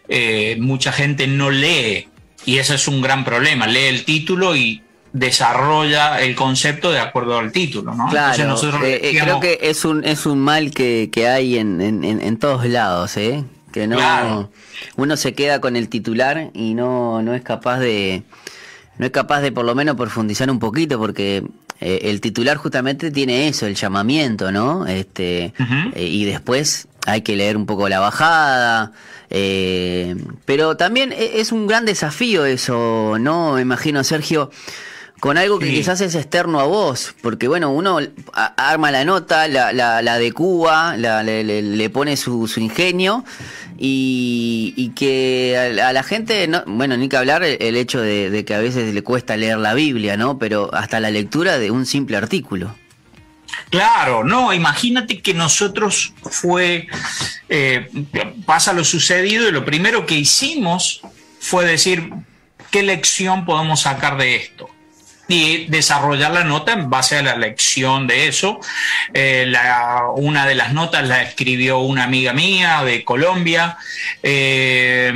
eh, 0.09 0.57
mucha 0.59 0.91
gente 0.91 1.27
no 1.27 1.49
lee 1.49 2.07
y 2.45 2.59
ese 2.59 2.75
es 2.75 2.87
un 2.87 3.01
gran 3.01 3.25
problema. 3.25 3.67
Lee 3.67 3.85
el 3.85 4.05
título 4.05 4.55
y 4.55 4.81
desarrolla 5.13 6.21
el 6.21 6.35
concepto 6.35 6.91
de 6.91 6.99
acuerdo 6.99 7.37
al 7.37 7.51
título, 7.51 7.93
¿no? 7.93 8.07
Claro, 8.09 8.45
nosotros 8.45 8.83
eh, 8.83 8.99
eh, 9.03 9.19
creo 9.19 9.39
que 9.39 9.59
es 9.61 9.83
un, 9.85 10.03
es 10.03 10.25
un 10.25 10.39
mal 10.39 10.71
que, 10.71 11.09
que 11.11 11.27
hay 11.27 11.57
en, 11.57 11.81
en, 11.81 12.03
en, 12.03 12.37
todos 12.37 12.65
lados, 12.65 13.17
¿eh? 13.17 13.43
Que 13.71 13.87
no 13.87 14.49
uno 14.95 15.17
se 15.17 15.33
queda 15.33 15.59
con 15.59 15.75
el 15.75 15.89
titular 15.89 16.51
y 16.53 16.73
no, 16.73 17.21
no 17.21 17.33
es 17.33 17.41
capaz 17.41 17.79
de 17.79 18.23
no 18.97 19.05
es 19.05 19.11
capaz 19.11 19.41
de 19.41 19.51
por 19.51 19.65
lo 19.65 19.75
menos 19.75 19.95
profundizar 19.95 20.49
un 20.49 20.59
poquito 20.59 20.97
porque 20.97 21.43
eh, 21.79 21.99
el 22.03 22.21
titular 22.21 22.57
justamente 22.57 23.11
tiene 23.11 23.47
eso, 23.47 23.65
el 23.65 23.75
llamamiento, 23.75 24.51
¿no? 24.51 24.85
Este 24.87 25.53
y 25.95 26.25
después 26.25 26.87
hay 27.07 27.21
que 27.21 27.35
leer 27.35 27.57
un 27.57 27.65
poco 27.65 27.89
la 27.89 27.99
bajada, 27.99 28.91
pero 30.45 30.77
también 30.77 31.13
e, 31.13 31.39
es 31.39 31.51
un 31.51 31.65
gran 31.65 31.85
desafío 31.85 32.45
eso, 32.45 33.15
¿no? 33.19 33.53
Me 33.53 33.61
imagino, 33.61 34.03
Sergio, 34.03 34.51
con 35.19 35.37
algo 35.37 35.57
que 35.57 35.69
quizás 35.69 36.01
es 36.01 36.15
externo 36.15 36.59
a 36.59 36.65
vos, 36.65 37.15
porque 37.21 37.47
bueno, 37.47 37.71
uno 37.71 37.99
arma 38.33 38.91
la 38.91 39.05
nota, 39.05 39.47
la, 39.47 39.73
la, 39.73 40.01
la 40.01 40.19
de 40.19 40.31
Cuba, 40.33 40.95
le, 40.97 41.89
pone 41.89 42.17
su, 42.17 42.47
su 42.47 42.59
ingenio 42.59 43.23
y, 43.77 44.91
que 44.95 45.79
a, 45.81 45.93
la 45.93 46.03
gente, 46.03 46.47
no, 46.47 46.63
bueno, 46.67 46.97
ni 46.97 47.07
que 47.07 47.17
hablar 47.17 47.43
el, 47.43 47.77
hecho 47.77 48.01
de, 48.01 48.43
que 48.45 48.53
a 48.53 48.59
veces 48.59 48.93
le 48.93 49.01
cuesta 49.01 49.37
leer 49.37 49.57
la 49.59 49.73
Biblia, 49.73 50.17
¿no? 50.17 50.37
Pero 50.37 50.69
hasta 50.73 50.99
la 50.99 51.09
lectura 51.09 51.57
de 51.57 51.71
un 51.71 51.85
simple 51.85 52.17
artículo. 52.17 52.75
Claro, 53.69 54.23
no, 54.23 54.53
imagínate 54.53 55.21
que 55.21 55.33
nosotros 55.33 56.13
fue, 56.23 56.87
eh, 57.49 57.89
pasa 58.45 58.73
lo 58.73 58.85
sucedido 58.85 59.49
y 59.49 59.51
lo 59.51 59.65
primero 59.65 60.05
que 60.05 60.15
hicimos 60.15 61.01
fue 61.39 61.65
decir, 61.65 62.11
¿qué 62.71 62.83
lección 62.83 63.45
podemos 63.45 63.81
sacar 63.81 64.17
de 64.17 64.35
esto? 64.35 64.69
y 65.29 65.65
desarrollar 65.65 66.31
la 66.31 66.43
nota 66.43 66.73
en 66.73 66.89
base 66.89 67.17
a 67.17 67.21
la 67.21 67.35
lección 67.35 68.07
de 68.07 68.27
eso. 68.27 68.59
Eh, 69.13 69.51
una 70.15 70.45
de 70.45 70.55
las 70.55 70.73
notas 70.73 71.07
la 71.07 71.21
escribió 71.21 71.79
una 71.79 72.05
amiga 72.05 72.33
mía 72.33 72.83
de 72.83 73.03
Colombia. 73.03 73.77
Eh, 74.23 75.11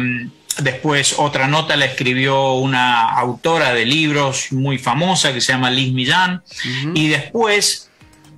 después 0.58 1.16
otra 1.18 1.48
nota 1.48 1.78
la 1.78 1.86
escribió 1.86 2.56
una 2.56 3.10
autora 3.10 3.74
de 3.74 3.86
libros 3.86 4.52
muy 4.52 4.78
famosa 4.78 5.34
que 5.34 5.40
se 5.40 5.54
llama 5.54 5.72
Liz 5.72 5.94
Millán. 5.94 6.44
Y 6.94 7.08
después 7.08 7.91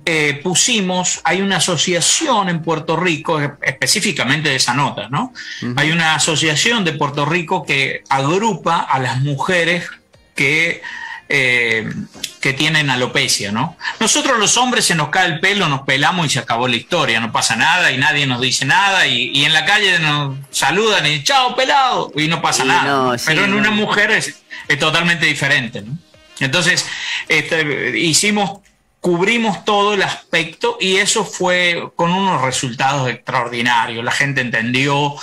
eh, 0.06 0.40
pusimos, 0.42 1.20
hay 1.24 1.40
una 1.40 1.56
asociación 1.56 2.48
en 2.48 2.62
Puerto 2.62 2.96
Rico, 2.96 3.40
específicamente 3.62 4.50
de 4.50 4.56
esa 4.56 4.74
nota, 4.74 5.08
¿no? 5.08 5.32
Hay 5.76 5.92
una 5.92 6.14
asociación 6.14 6.84
de 6.84 6.92
Puerto 6.92 7.24
Rico 7.24 7.64
que 7.64 8.02
agrupa 8.08 8.80
a 8.80 8.98
las 8.98 9.20
mujeres 9.20 9.88
que 10.34 10.82
eh, 11.30 11.90
que 12.38 12.52
tienen 12.52 12.90
alopecia, 12.90 13.50
¿no? 13.50 13.78
Nosotros 13.98 14.38
los 14.38 14.58
hombres 14.58 14.84
se 14.84 14.94
nos 14.94 15.08
cae 15.08 15.26
el 15.26 15.40
pelo, 15.40 15.66
nos 15.70 15.80
pelamos 15.80 16.26
y 16.26 16.28
se 16.28 16.38
acabó 16.38 16.68
la 16.68 16.76
historia, 16.76 17.18
no 17.18 17.32
pasa 17.32 17.56
nada 17.56 17.90
y 17.90 17.96
nadie 17.96 18.26
nos 18.26 18.42
dice 18.42 18.66
nada 18.66 19.06
y, 19.06 19.42
en 19.42 19.54
la 19.54 19.64
calle 19.64 19.98
nos 20.00 20.36
saludan 20.50 21.06
y 21.06 21.24
chao 21.24 21.56
pelado 21.56 22.12
y 22.14 22.28
no 22.28 22.42
pasa 22.42 22.66
nada. 22.66 23.16
Pero 23.24 23.44
en 23.46 23.54
una 23.54 23.70
mujer 23.70 24.10
es, 24.10 24.42
totalmente 24.78 25.24
diferente, 25.24 25.80
¿no? 25.80 25.96
Entonces, 26.40 26.86
este, 27.28 27.98
hicimos 27.98 28.60
cubrimos 29.04 29.66
todo 29.66 29.92
el 29.92 30.02
aspecto 30.02 30.78
y 30.80 30.96
eso 30.96 31.26
fue 31.26 31.90
con 31.94 32.10
unos 32.10 32.40
resultados 32.40 33.06
extraordinarios. 33.10 34.02
La 34.02 34.12
gente 34.12 34.40
entendió 34.40 35.14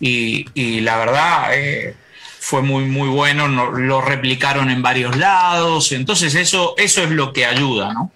y, 0.00 0.80
la 0.80 0.96
verdad, 0.96 1.50
eh, 1.52 1.94
fue 2.40 2.62
muy, 2.62 2.84
muy 2.84 3.10
bueno, 3.10 3.46
lo 3.46 4.00
replicaron 4.00 4.70
en 4.70 4.80
varios 4.80 5.18
lados, 5.18 5.92
entonces 5.92 6.34
eso, 6.34 6.76
eso 6.78 7.02
es 7.02 7.10
lo 7.10 7.34
que 7.34 7.44
ayuda, 7.44 7.92
¿no? 7.92 8.10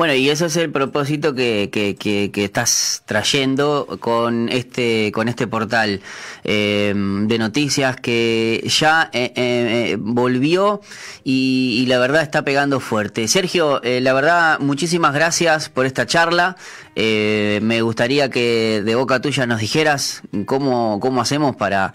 Bueno, 0.00 0.14
y 0.14 0.30
eso 0.30 0.46
es 0.46 0.56
el 0.56 0.70
propósito 0.70 1.34
que, 1.34 1.68
que, 1.70 1.94
que, 1.94 2.42
estás 2.42 3.02
trayendo 3.04 3.98
con 4.00 4.48
este, 4.48 5.12
con 5.12 5.28
este 5.28 5.46
portal 5.46 6.00
eh, 6.42 6.94
de 6.96 7.38
noticias 7.38 7.96
que 7.96 8.66
ya 8.66 9.10
eh, 9.12 9.30
eh, 9.36 9.96
volvió 10.00 10.80
y, 11.22 11.84
la 11.86 11.98
verdad 11.98 12.22
está 12.22 12.46
pegando 12.46 12.80
fuerte. 12.80 13.28
Sergio, 13.28 13.82
la 13.84 14.14
verdad, 14.14 14.58
muchísimas 14.60 15.12
gracias 15.12 15.68
por 15.68 15.84
esta 15.84 16.06
charla. 16.06 16.56
me 16.96 17.82
gustaría 17.82 18.30
que 18.30 18.80
de 18.82 18.94
boca 18.94 19.20
tuya 19.20 19.46
nos 19.46 19.60
dijeras 19.60 20.22
cómo, 20.46 20.98
cómo 20.98 21.20
hacemos 21.20 21.56
para, 21.56 21.92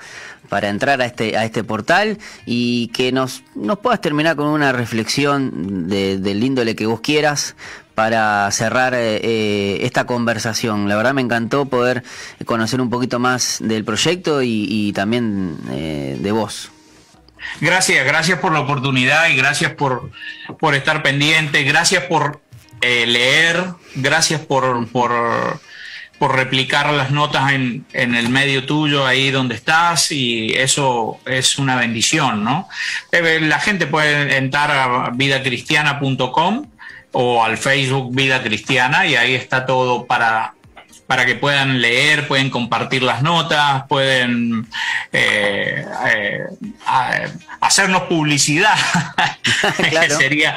para 0.49 0.69
entrar 0.69 1.01
a 1.01 1.05
este, 1.05 1.37
a 1.37 1.45
este 1.45 1.63
portal 1.63 2.17
y 2.45 2.87
que 2.89 3.11
nos, 3.11 3.43
nos 3.55 3.79
puedas 3.79 4.01
terminar 4.01 4.35
con 4.35 4.47
una 4.47 4.71
reflexión 4.71 5.87
de, 5.87 6.17
del 6.17 6.43
índole 6.43 6.75
que 6.75 6.85
vos 6.85 7.01
quieras 7.01 7.55
para 7.95 8.51
cerrar 8.51 8.93
eh, 8.93 9.19
eh, 9.23 9.79
esta 9.81 10.05
conversación. 10.05 10.87
La 10.87 10.97
verdad 10.97 11.13
me 11.13 11.21
encantó 11.21 11.65
poder 11.65 12.03
conocer 12.45 12.81
un 12.81 12.89
poquito 12.89 13.17
más 13.17 13.57
del 13.61 13.83
proyecto 13.85 14.41
y, 14.43 14.91
también 14.93 15.57
eh, 15.71 16.17
de 16.19 16.31
vos. 16.31 16.71
Gracias, 17.61 18.05
gracias 18.05 18.39
por 18.39 18.51
la 18.51 18.59
oportunidad 18.59 19.29
y 19.29 19.35
gracias 19.35 19.71
por, 19.73 20.11
por 20.59 20.75
estar 20.75 21.01
pendiente, 21.03 21.63
gracias 21.63 22.03
por 22.03 22.41
leer, 22.81 23.63
gracias 23.95 24.41
por, 24.41 24.87
por, 24.89 25.11
replicar 26.27 26.91
las 26.91 27.11
notas 27.11 27.51
en, 27.51 27.85
en, 27.93 28.15
el 28.15 28.29
medio 28.29 28.65
tuyo, 28.65 29.05
ahí 29.05 29.31
donde 29.31 29.55
estás, 29.55 30.11
y 30.11 30.53
eso 30.55 31.19
es 31.25 31.57
una 31.57 31.75
bendición, 31.75 32.43
¿no? 32.43 32.67
La 33.11 33.59
gente 33.59 33.87
puede 33.87 34.37
entrar 34.37 34.71
a 34.71 35.11
vidacristiana.com 35.11 36.65
o 37.17 37.43
al 37.43 37.57
Facebook 37.57 38.13
Vida 38.13 38.43
Cristiana 38.43 39.05
y 39.05 39.15
ahí 39.15 39.35
está 39.35 39.65
todo 39.65 40.05
para, 40.05 40.54
para 41.07 41.25
que 41.25 41.35
puedan 41.35 41.81
leer, 41.81 42.27
pueden 42.27 42.49
compartir 42.49 43.03
las 43.03 43.21
notas, 43.21 43.83
pueden 43.87 44.67
eh, 45.11 45.85
eh, 46.07 46.39
hacernos 47.61 48.03
publicidad, 48.03 48.75
que, 49.77 50.09
sería, 50.09 50.55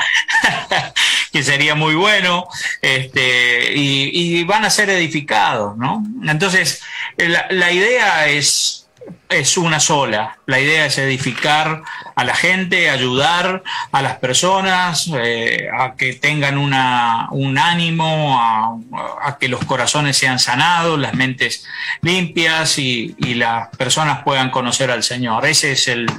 que 1.33 1.43
sería 1.43 1.75
muy 1.75 1.95
bueno, 1.95 2.49
este, 2.81 3.73
y, 3.75 4.45
van 4.45 4.65
a 4.65 4.71
ser 4.71 4.89
edificados, 4.89 5.77
¿no? 5.77 6.03
Entonces, 6.27 6.83
la, 7.19 7.47
la 7.51 7.71
idea 7.71 8.29
es 8.29 8.88
es 9.29 9.57
una 9.57 9.81
sola. 9.81 10.39
La 10.47 10.61
idea 10.61 10.87
es 10.87 10.99
edificar 10.99 11.83
a 12.15 12.25
la 12.25 12.35
gente, 12.35 12.91
ayudar 12.91 13.63
a 13.93 14.03
las 14.03 14.17
personas 14.17 15.11
eh, 15.15 15.69
a 15.77 15.95
que 15.95 16.15
tengan 16.15 16.59
una, 16.59 17.29
un 17.31 17.59
ánimo, 17.59 18.39
a, 18.41 19.39
que 19.39 19.49
los 19.49 19.65
corazones 19.65 20.17
sean 20.17 20.39
sanados, 20.39 20.99
las 20.99 21.15
mentes 21.15 21.67
limpias 22.01 22.79
y, 22.79 23.15
las 23.39 23.69
personas 23.77 24.23
puedan 24.25 24.51
conocer 24.51 24.91
al 24.91 25.03
Señor. 25.03 25.47
Ese 25.47 25.73
es 25.73 25.87
el, 25.87 26.11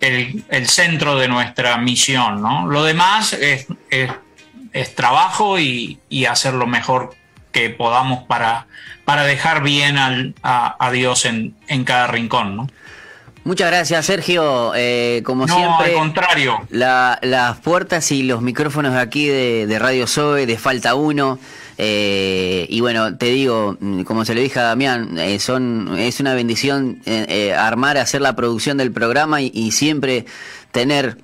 el, 0.00 0.68
centro 0.68 1.16
de 1.16 1.28
nuestra 1.28 1.78
misión. 1.78 2.42
¿no? 2.42 2.66
Lo 2.66 2.84
demás 2.84 3.32
es, 3.32 3.66
es, 3.90 4.94
trabajo 4.94 5.58
y, 5.58 5.98
y 6.08 6.26
hacer 6.26 6.54
lo 6.54 6.66
mejor 6.66 7.14
que 7.52 7.70
podamos 7.70 8.24
para, 8.24 8.66
para 9.04 9.24
dejar 9.24 9.62
bien 9.62 9.96
al, 9.98 10.34
a, 10.42 10.90
Dios 10.92 11.24
en, 11.24 11.54
en, 11.68 11.84
cada 11.84 12.06
rincón, 12.06 12.56
¿no? 12.56 12.68
Muchas 13.44 13.68
gracias, 13.68 14.04
Sergio. 14.04 14.72
Eh, 14.74 15.22
como 15.24 15.46
no, 15.46 15.54
siempre, 15.54 15.92
al 15.92 15.98
contrario. 15.98 16.60
las 16.70 17.58
puertas 17.60 18.12
y 18.12 18.22
los 18.22 18.42
micrófonos 18.42 18.92
de 18.92 19.00
aquí 19.00 19.26
de, 19.26 19.78
Radio 19.78 20.06
Zoe, 20.06 20.44
de 20.44 20.58
Falta 20.58 20.94
Uno. 20.94 21.38
Eh, 21.78 22.66
y 22.68 22.80
bueno, 22.80 23.16
te 23.16 23.26
digo, 23.26 23.78
como 24.04 24.24
se 24.24 24.34
le 24.34 24.42
dije 24.42 24.58
a 24.58 24.64
Damián, 24.64 25.16
eh, 25.16 25.38
son, 25.38 25.96
es 25.96 26.20
una 26.20 26.34
bendición 26.34 27.00
armar, 27.56 27.96
hacer 27.96 28.20
la 28.20 28.36
producción 28.36 28.76
del 28.76 28.92
programa 28.92 29.40
y, 29.40 29.50
y 29.54 29.72
siempre 29.72 30.26
tener 30.72 31.16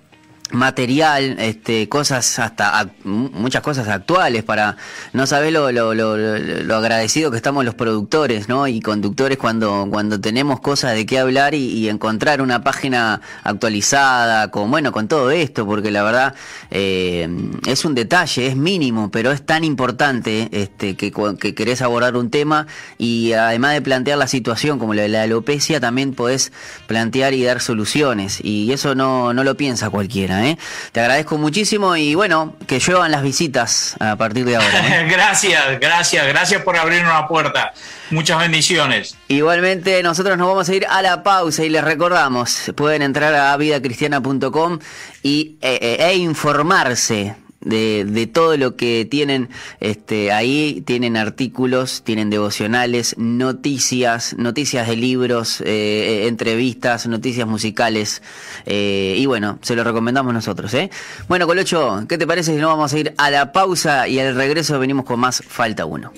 material, 0.50 1.36
este, 1.38 1.88
cosas 1.88 2.38
hasta 2.38 2.90
muchas 3.04 3.62
cosas 3.62 3.88
actuales 3.88 4.44
para 4.44 4.76
no 5.12 5.26
saber 5.26 5.52
lo, 5.52 5.72
lo, 5.72 5.94
lo, 5.94 6.16
lo, 6.16 6.76
agradecido 6.76 7.30
que 7.30 7.38
estamos 7.38 7.64
los 7.64 7.74
productores, 7.74 8.48
¿no? 8.48 8.68
Y 8.68 8.80
conductores 8.80 9.38
cuando 9.38 9.88
cuando 9.90 10.20
tenemos 10.20 10.60
cosas 10.60 10.94
de 10.94 11.06
qué 11.06 11.18
hablar 11.18 11.54
y, 11.54 11.88
encontrar 11.88 12.40
una 12.40 12.62
página 12.62 13.20
actualizada 13.42 14.50
con 14.50 14.70
bueno 14.70 14.92
con 14.92 15.08
todo 15.08 15.30
esto, 15.30 15.66
porque 15.66 15.90
la 15.90 16.02
verdad 16.02 16.34
eh, 16.70 17.28
es 17.66 17.84
un 17.84 17.94
detalle, 17.94 18.46
es 18.46 18.56
mínimo, 18.56 19.10
pero 19.10 19.32
es 19.32 19.44
tan 19.44 19.64
importante 19.64 20.48
este 20.52 20.96
que, 20.96 21.12
que 21.38 21.54
querés 21.54 21.82
abordar 21.82 22.16
un 22.16 22.30
tema 22.30 22.66
y 22.98 23.32
además 23.32 23.74
de 23.74 23.82
plantear 23.82 24.18
la 24.18 24.26
situación 24.26 24.78
como 24.78 24.94
la 24.94 25.02
de 25.02 25.08
la 25.08 25.22
alopecia 25.22 25.80
también 25.80 26.14
podés 26.14 26.52
plantear 26.86 27.34
y 27.34 27.44
dar 27.44 27.60
soluciones 27.60 28.40
y 28.42 28.72
eso 28.72 28.94
no 28.94 29.32
no 29.32 29.44
lo 29.44 29.56
piensa 29.56 29.90
cualquiera. 29.90 30.33
¿Eh? 30.42 30.58
Te 30.92 31.00
agradezco 31.00 31.38
muchísimo 31.38 31.96
y 31.96 32.14
bueno, 32.14 32.56
que 32.66 32.78
lluevan 32.78 33.10
las 33.10 33.22
visitas 33.22 33.96
a 34.00 34.16
partir 34.16 34.44
de 34.44 34.56
ahora. 34.56 35.00
¿eh? 35.00 35.06
gracias, 35.10 35.78
gracias, 35.80 36.26
gracias 36.26 36.62
por 36.62 36.76
abrirnos 36.76 37.12
la 37.12 37.28
puerta. 37.28 37.72
Muchas 38.10 38.38
bendiciones. 38.38 39.16
Igualmente, 39.28 40.02
nosotros 40.02 40.36
nos 40.38 40.48
vamos 40.48 40.68
a 40.68 40.74
ir 40.74 40.86
a 40.88 41.02
la 41.02 41.22
pausa 41.22 41.64
y 41.64 41.68
les 41.68 41.84
recordamos, 41.84 42.72
pueden 42.76 43.02
entrar 43.02 43.34
a 43.34 43.56
vidacristiana.com 43.56 44.78
y, 45.22 45.56
e, 45.60 45.96
e 46.00 46.14
informarse 46.16 47.43
de, 47.64 48.04
de, 48.04 48.26
todo 48.26 48.56
lo 48.56 48.76
que 48.76 49.06
tienen 49.10 49.48
este, 49.80 50.32
ahí. 50.32 50.82
Tienen 50.86 51.16
artículos, 51.16 52.02
tienen 52.02 52.30
devocionales, 52.30 53.16
noticias, 53.18 54.34
noticias 54.38 54.88
de 54.88 54.96
libros, 54.96 55.62
eh, 55.64 56.26
entrevistas, 56.26 57.06
noticias 57.06 57.46
musicales. 57.46 58.22
Eh, 58.66 59.16
y 59.18 59.26
bueno, 59.26 59.58
se 59.62 59.76
lo 59.76 59.84
recomendamos 59.84 60.32
nosotros. 60.34 60.72
¿eh? 60.74 60.90
Bueno, 61.28 61.46
Colocho, 61.46 62.04
¿qué 62.08 62.18
te 62.18 62.26
parece 62.26 62.54
si 62.54 62.60
no 62.60 62.68
vamos 62.68 62.92
a 62.92 62.98
ir 62.98 63.14
a 63.16 63.30
la 63.30 63.52
pausa 63.52 64.08
y 64.08 64.18
al 64.18 64.34
regreso 64.34 64.78
venimos 64.78 65.04
con 65.04 65.20
más 65.20 65.42
Falta 65.46 65.84
Uno? 65.84 66.12